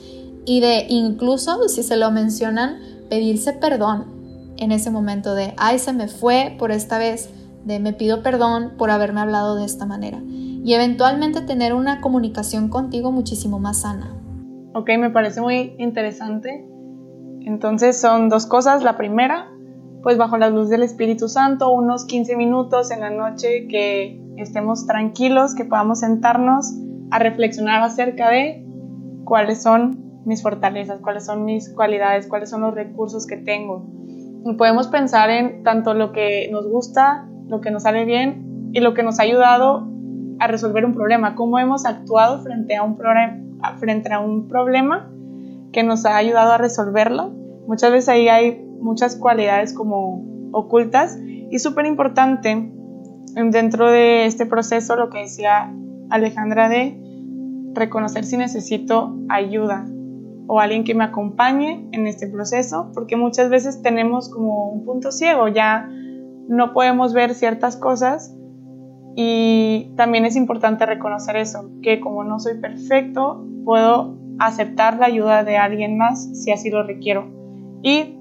y 0.46 0.60
de 0.60 0.86
incluso, 0.88 1.68
si 1.68 1.82
se 1.82 1.98
lo 1.98 2.10
mencionan, 2.10 2.78
pedirse 3.10 3.52
perdón 3.52 4.06
en 4.56 4.72
ese 4.72 4.90
momento 4.90 5.34
de, 5.34 5.52
ay, 5.58 5.78
se 5.78 5.92
me 5.92 6.08
fue 6.08 6.56
por 6.58 6.72
esta 6.72 6.98
vez, 6.98 7.28
de 7.66 7.80
me 7.80 7.92
pido 7.92 8.22
perdón 8.22 8.72
por 8.78 8.90
haberme 8.90 9.20
hablado 9.20 9.56
de 9.56 9.66
esta 9.66 9.84
manera. 9.84 10.22
Y 10.24 10.72
eventualmente 10.72 11.42
tener 11.42 11.74
una 11.74 12.00
comunicación 12.00 12.68
contigo 12.68 13.12
muchísimo 13.12 13.58
más 13.58 13.82
sana. 13.82 14.14
Ok, 14.74 14.90
me 14.98 15.10
parece 15.10 15.40
muy 15.40 15.74
interesante 15.78 16.66
entonces 17.48 17.98
son 17.98 18.28
dos 18.28 18.44
cosas. 18.44 18.82
La 18.82 18.98
primera, 18.98 19.50
pues 20.02 20.18
bajo 20.18 20.36
la 20.36 20.50
luz 20.50 20.68
del 20.68 20.82
Espíritu 20.82 21.28
Santo, 21.28 21.72
unos 21.72 22.04
15 22.04 22.36
minutos 22.36 22.90
en 22.90 23.00
la 23.00 23.08
noche 23.08 23.66
que 23.68 24.20
estemos 24.36 24.86
tranquilos, 24.86 25.54
que 25.54 25.64
podamos 25.64 26.00
sentarnos 26.00 26.74
a 27.10 27.18
reflexionar 27.18 27.82
acerca 27.82 28.30
de 28.30 28.66
cuáles 29.24 29.62
son 29.62 30.22
mis 30.26 30.42
fortalezas, 30.42 31.00
cuáles 31.00 31.24
son 31.24 31.46
mis 31.46 31.70
cualidades, 31.70 32.26
cuáles 32.26 32.50
son 32.50 32.60
los 32.60 32.74
recursos 32.74 33.26
que 33.26 33.38
tengo. 33.38 33.86
Y 34.44 34.52
podemos 34.54 34.88
pensar 34.88 35.30
en 35.30 35.62
tanto 35.62 35.94
lo 35.94 36.12
que 36.12 36.50
nos 36.52 36.68
gusta, 36.68 37.26
lo 37.46 37.62
que 37.62 37.70
nos 37.70 37.84
sale 37.84 38.04
bien 38.04 38.70
y 38.74 38.80
lo 38.80 38.92
que 38.92 39.02
nos 39.02 39.18
ha 39.20 39.22
ayudado 39.22 39.88
a 40.38 40.46
resolver 40.48 40.84
un 40.84 40.92
problema, 40.92 41.34
cómo 41.34 41.58
hemos 41.58 41.86
actuado 41.86 42.42
frente 42.42 42.76
a 42.76 42.82
un, 42.82 42.98
frente 43.78 44.12
a 44.12 44.20
un 44.20 44.48
problema 44.48 45.10
que 45.72 45.82
nos 45.82 46.06
ha 46.06 46.16
ayudado 46.16 46.52
a 46.52 46.58
resolverlo. 46.58 47.30
Muchas 47.66 47.92
veces 47.92 48.08
ahí 48.08 48.28
hay 48.28 48.64
muchas 48.80 49.16
cualidades 49.16 49.72
como 49.72 50.24
ocultas 50.52 51.18
y 51.18 51.58
súper 51.58 51.86
importante 51.86 52.72
dentro 53.34 53.90
de 53.90 54.26
este 54.26 54.46
proceso 54.46 54.96
lo 54.96 55.10
que 55.10 55.20
decía 55.20 55.72
Alejandra 56.10 56.68
de 56.68 56.98
reconocer 57.74 58.24
si 58.24 58.36
necesito 58.36 59.16
ayuda 59.28 59.86
o 60.46 60.60
alguien 60.60 60.84
que 60.84 60.94
me 60.94 61.04
acompañe 61.04 61.88
en 61.92 62.06
este 62.06 62.26
proceso, 62.26 62.90
porque 62.94 63.16
muchas 63.16 63.50
veces 63.50 63.82
tenemos 63.82 64.30
como 64.30 64.70
un 64.70 64.84
punto 64.84 65.12
ciego, 65.12 65.48
ya 65.48 65.88
no 66.48 66.72
podemos 66.72 67.12
ver 67.12 67.34
ciertas 67.34 67.76
cosas 67.76 68.34
y 69.14 69.92
también 69.96 70.24
es 70.24 70.36
importante 70.36 70.86
reconocer 70.86 71.36
eso, 71.36 71.70
que 71.82 72.00
como 72.00 72.24
no 72.24 72.40
soy 72.40 72.58
perfecto, 72.60 73.46
puedo 73.64 74.16
aceptar 74.38 74.98
la 74.98 75.06
ayuda 75.06 75.44
de 75.44 75.56
alguien 75.56 75.96
más 75.98 76.30
si 76.42 76.50
así 76.52 76.70
lo 76.70 76.82
requiero. 76.82 77.30
Y 77.82 78.18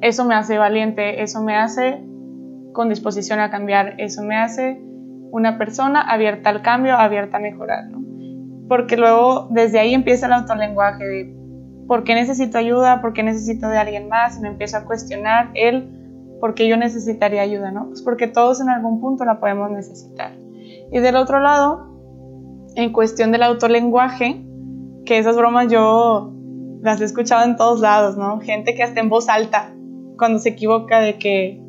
eso 0.00 0.24
me 0.24 0.34
hace 0.34 0.58
valiente, 0.58 1.22
eso 1.22 1.42
me 1.42 1.56
hace 1.56 2.04
con 2.72 2.88
disposición 2.88 3.40
a 3.40 3.50
cambiar, 3.50 3.94
eso 3.98 4.22
me 4.22 4.36
hace 4.36 4.80
una 5.30 5.58
persona 5.58 6.02
abierta 6.02 6.50
al 6.50 6.62
cambio, 6.62 6.94
abierta 6.96 7.38
a 7.38 7.40
mejorar, 7.40 7.84
Porque 8.68 8.96
luego 8.96 9.48
desde 9.50 9.78
ahí 9.78 9.94
empieza 9.94 10.26
el 10.26 10.32
autolenguaje 10.34 11.04
de 11.04 11.36
por 11.88 12.04
qué 12.04 12.14
necesito 12.14 12.58
ayuda, 12.58 13.00
por 13.00 13.12
qué 13.12 13.22
necesito 13.22 13.68
de 13.68 13.78
alguien 13.78 14.08
más, 14.08 14.38
y 14.38 14.40
me 14.42 14.48
empiezo 14.48 14.76
a 14.76 14.84
cuestionar 14.84 15.50
el 15.54 15.96
por 16.40 16.54
qué 16.54 16.68
yo 16.68 16.76
necesitaría 16.76 17.42
ayuda, 17.42 17.70
¿no? 17.70 17.86
Pues 17.88 18.02
porque 18.02 18.26
todos 18.26 18.60
en 18.60 18.68
algún 18.68 19.00
punto 19.00 19.24
la 19.24 19.40
podemos 19.40 19.70
necesitar. 19.70 20.32
Y 20.92 20.98
del 20.98 21.16
otro 21.16 21.40
lado, 21.40 21.96
en 22.74 22.92
cuestión 22.92 23.32
del 23.32 23.42
autolenguaje, 23.42 24.44
que 25.06 25.18
esas 25.18 25.36
bromas 25.36 25.70
yo 25.70 26.32
las 26.82 27.00
he 27.00 27.04
escuchado 27.04 27.44
en 27.44 27.56
todos 27.56 27.80
lados, 27.80 28.18
¿no? 28.18 28.40
Gente 28.40 28.74
que 28.74 28.82
hasta 28.82 29.00
en 29.00 29.08
voz 29.08 29.28
alta, 29.28 29.74
cuando 30.18 30.38
se 30.38 30.50
equivoca 30.50 31.00
de 31.00 31.18
que 31.18 31.62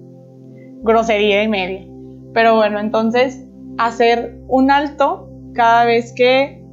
grosería 0.83 1.43
y 1.43 1.47
media. 1.47 1.87
Pero 2.33 2.55
bueno, 2.55 2.79
entonces 2.79 3.47
hacer 3.77 4.39
un 4.47 4.71
alto 4.71 5.29
cada 5.53 5.85
vez 5.85 6.13
que 6.15 6.63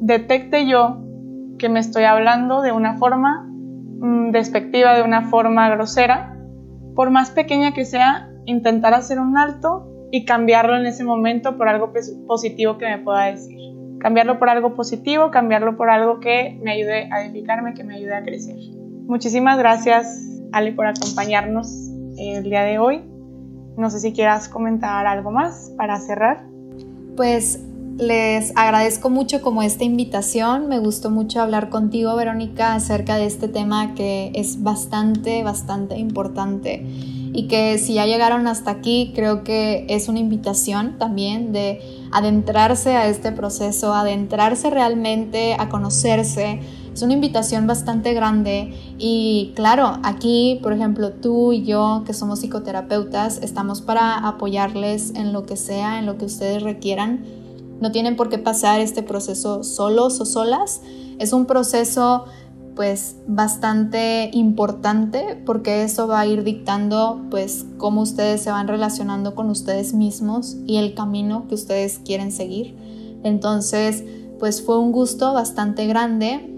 detecte 0.00 0.66
yo 0.66 1.00
que 1.58 1.68
me 1.68 1.80
estoy 1.80 2.04
hablando 2.04 2.62
de 2.62 2.72
una 2.72 2.98
forma 2.98 3.46
mm, 3.46 4.32
despectiva, 4.32 4.94
de 4.94 5.02
una 5.02 5.28
forma 5.28 5.70
grosera, 5.70 6.36
por 6.94 7.10
más 7.10 7.30
pequeña 7.30 7.72
que 7.72 7.84
sea, 7.84 8.30
intentar 8.44 8.92
hacer 8.94 9.18
un 9.18 9.36
alto 9.36 9.90
y 10.10 10.24
cambiarlo 10.24 10.76
en 10.76 10.86
ese 10.86 11.04
momento 11.04 11.56
por 11.56 11.68
algo 11.68 11.92
positivo 12.26 12.78
que 12.78 12.86
me 12.86 12.98
pueda 12.98 13.24
decir. 13.26 13.63
Cambiarlo 14.04 14.38
por 14.38 14.50
algo 14.50 14.74
positivo, 14.74 15.30
cambiarlo 15.30 15.78
por 15.78 15.88
algo 15.88 16.20
que 16.20 16.60
me 16.62 16.72
ayude 16.72 17.10
a 17.10 17.24
edificarme, 17.24 17.72
que 17.72 17.84
me 17.84 17.94
ayude 17.94 18.14
a 18.14 18.22
crecer. 18.22 18.54
Muchísimas 19.06 19.56
gracias, 19.56 20.28
Ale, 20.52 20.72
por 20.72 20.86
acompañarnos 20.86 21.88
el 22.18 22.42
día 22.42 22.64
de 22.64 22.78
hoy. 22.78 23.02
No 23.78 23.88
sé 23.88 24.00
si 24.00 24.12
quieras 24.12 24.50
comentar 24.50 25.06
algo 25.06 25.30
más 25.30 25.72
para 25.78 25.98
cerrar. 26.00 26.44
Pues 27.16 27.64
les 27.96 28.54
agradezco 28.58 29.08
mucho 29.08 29.40
como 29.40 29.62
esta 29.62 29.84
invitación. 29.84 30.68
Me 30.68 30.80
gustó 30.80 31.10
mucho 31.10 31.40
hablar 31.40 31.70
contigo, 31.70 32.14
Verónica, 32.14 32.74
acerca 32.74 33.16
de 33.16 33.24
este 33.24 33.48
tema 33.48 33.94
que 33.94 34.32
es 34.34 34.62
bastante, 34.62 35.42
bastante 35.42 35.96
importante 35.96 36.84
y 37.34 37.48
que 37.48 37.78
si 37.78 37.94
ya 37.94 38.06
llegaron 38.06 38.46
hasta 38.46 38.70
aquí, 38.70 39.12
creo 39.12 39.42
que 39.42 39.86
es 39.88 40.08
una 40.08 40.20
invitación 40.20 40.98
también 40.98 41.52
de 41.52 41.80
adentrarse 42.12 42.94
a 42.94 43.08
este 43.08 43.32
proceso, 43.32 43.92
adentrarse 43.92 44.70
realmente 44.70 45.56
a 45.58 45.68
conocerse. 45.68 46.60
Es 46.94 47.02
una 47.02 47.12
invitación 47.12 47.66
bastante 47.66 48.14
grande 48.14 48.72
y 48.98 49.52
claro, 49.56 49.98
aquí, 50.04 50.60
por 50.62 50.72
ejemplo, 50.72 51.10
tú 51.10 51.52
y 51.52 51.64
yo, 51.64 52.04
que 52.06 52.14
somos 52.14 52.38
psicoterapeutas, 52.38 53.38
estamos 53.42 53.82
para 53.82 54.28
apoyarles 54.28 55.12
en 55.16 55.32
lo 55.32 55.44
que 55.44 55.56
sea, 55.56 55.98
en 55.98 56.06
lo 56.06 56.16
que 56.16 56.26
ustedes 56.26 56.62
requieran. 56.62 57.24
No 57.80 57.90
tienen 57.90 58.14
por 58.14 58.28
qué 58.28 58.38
pasar 58.38 58.78
este 58.78 59.02
proceso 59.02 59.64
solos 59.64 60.20
o 60.20 60.24
solas. 60.24 60.82
Es 61.18 61.32
un 61.32 61.46
proceso 61.46 62.26
pues 62.74 63.16
bastante 63.26 64.30
importante 64.32 65.40
porque 65.46 65.84
eso 65.84 66.08
va 66.08 66.20
a 66.20 66.26
ir 66.26 66.42
dictando 66.42 67.24
pues 67.30 67.66
cómo 67.78 68.02
ustedes 68.02 68.42
se 68.42 68.50
van 68.50 68.68
relacionando 68.68 69.34
con 69.34 69.48
ustedes 69.50 69.94
mismos 69.94 70.56
y 70.66 70.78
el 70.78 70.94
camino 70.94 71.46
que 71.48 71.54
ustedes 71.54 72.00
quieren 72.04 72.32
seguir. 72.32 72.74
Entonces, 73.22 74.04
pues 74.38 74.62
fue 74.62 74.78
un 74.78 74.92
gusto 74.92 75.32
bastante 75.32 75.86
grande. 75.86 76.50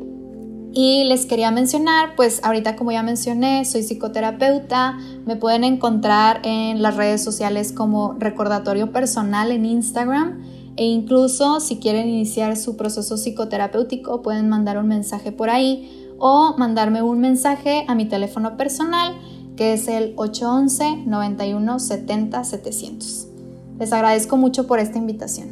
Y 0.73 1.05
les 1.05 1.25
quería 1.25 1.51
mencionar, 1.51 2.17
pues 2.17 2.45
ahorita 2.45 2.77
como 2.77 2.93
ya 2.93 3.03
mencioné, 3.03 3.65
soy 3.65 3.83
psicoterapeuta, 3.83 4.99
me 5.25 5.37
pueden 5.37 5.65
encontrar 5.65 6.41
en 6.45 6.83
las 6.83 6.97
redes 6.97 7.25
sociales 7.25 7.73
como 7.73 8.15
recordatorio 8.19 8.93
personal 8.93 9.53
en 9.53 9.65
Instagram. 9.65 10.43
E 10.77 10.85
incluso 10.85 11.61
si 11.61 11.79
quieren 11.79 12.09
iniciar 12.09 12.59
su 12.59 12.77
proceso 12.77 13.17
psicoterapéutico 13.17 14.21
pueden 14.21 14.51
mandar 14.51 14.77
un 14.77 14.89
mensaje 14.89 15.33
por 15.33 15.49
ahí 15.49 16.06
o 16.19 16.55
mandarme 16.57 17.03
un 17.03 17.21
mensaje 17.21 17.85
a 17.89 17.95
mi 17.95 18.07
teléfono 18.07 18.57
personal 18.57 19.15
que 19.57 19.73
es 19.73 19.89
el 19.89 20.13
811 20.17 21.05
91 21.07 21.79
70 21.79 22.45
700. 22.45 23.29
Les 23.79 23.93
agradezco 23.93 24.37
mucho 24.37 24.67
por 24.67 24.79
esta 24.79 24.99
invitación. 24.99 25.49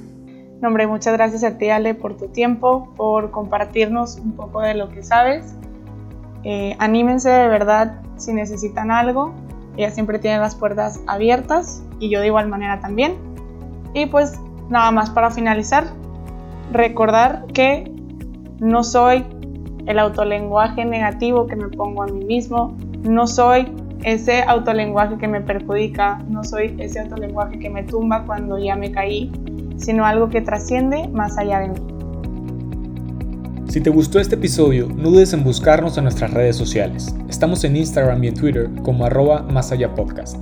Nombre, 0.60 0.86
muchas 0.86 1.12
gracias 1.14 1.44
a 1.44 1.58
ti 1.58 1.68
Ale 1.68 1.94
por 1.94 2.16
tu 2.16 2.28
tiempo, 2.28 2.92
por 2.96 3.30
compartirnos 3.30 4.16
un 4.16 4.32
poco 4.32 4.60
de 4.60 4.74
lo 4.74 4.88
que 4.90 5.02
sabes. 5.02 5.54
Eh, 6.42 6.76
anímense 6.78 7.28
de 7.30 7.48
verdad 7.48 8.00
si 8.16 8.32
necesitan 8.32 8.90
algo. 8.90 9.34
Ella 9.76 9.90
siempre 9.90 10.18
tiene 10.18 10.38
las 10.38 10.54
puertas 10.54 11.00
abiertas 11.06 11.82
y 11.98 12.08
yo 12.08 12.20
de 12.20 12.28
igual 12.28 12.48
manera 12.48 12.80
también. 12.80 13.16
Y 13.92 14.06
pues 14.06 14.38
nada 14.68 14.90
más 14.90 15.10
para 15.10 15.30
finalizar, 15.30 15.84
recordar 16.72 17.46
que 17.52 17.90
no 18.58 18.84
soy 18.84 19.24
el 19.86 19.98
autolenguaje 19.98 20.84
negativo 20.84 21.46
que 21.46 21.56
me 21.56 21.68
pongo 21.68 22.02
a 22.02 22.06
mí 22.06 22.24
mismo, 22.24 22.76
no 23.02 23.26
soy 23.26 23.66
ese 24.04 24.42
autolenguaje 24.42 25.16
que 25.18 25.28
me 25.28 25.40
perjudica, 25.40 26.22
no 26.28 26.44
soy 26.44 26.74
ese 26.78 27.00
autolenguaje 27.00 27.58
que 27.58 27.70
me 27.70 27.82
tumba 27.82 28.24
cuando 28.24 28.58
ya 28.58 28.76
me 28.76 28.90
caí, 28.90 29.30
sino 29.76 30.04
algo 30.04 30.28
que 30.28 30.40
trasciende 30.40 31.08
más 31.08 31.38
allá 31.38 31.60
de 31.60 31.68
mí. 31.68 31.94
Si 33.68 33.80
te 33.80 33.90
gustó 33.90 34.20
este 34.20 34.36
episodio, 34.36 34.88
no 34.94 35.10
dudes 35.10 35.32
en 35.32 35.42
buscarnos 35.42 35.98
en 35.98 36.04
nuestras 36.04 36.32
redes 36.32 36.54
sociales. 36.54 37.14
Estamos 37.28 37.64
en 37.64 37.76
Instagram 37.76 38.22
y 38.22 38.28
en 38.28 38.34
Twitter 38.34 38.70
como 38.82 39.04
arroba 39.04 39.42
más 39.42 39.72
allá 39.72 39.92
podcast. 39.94 40.36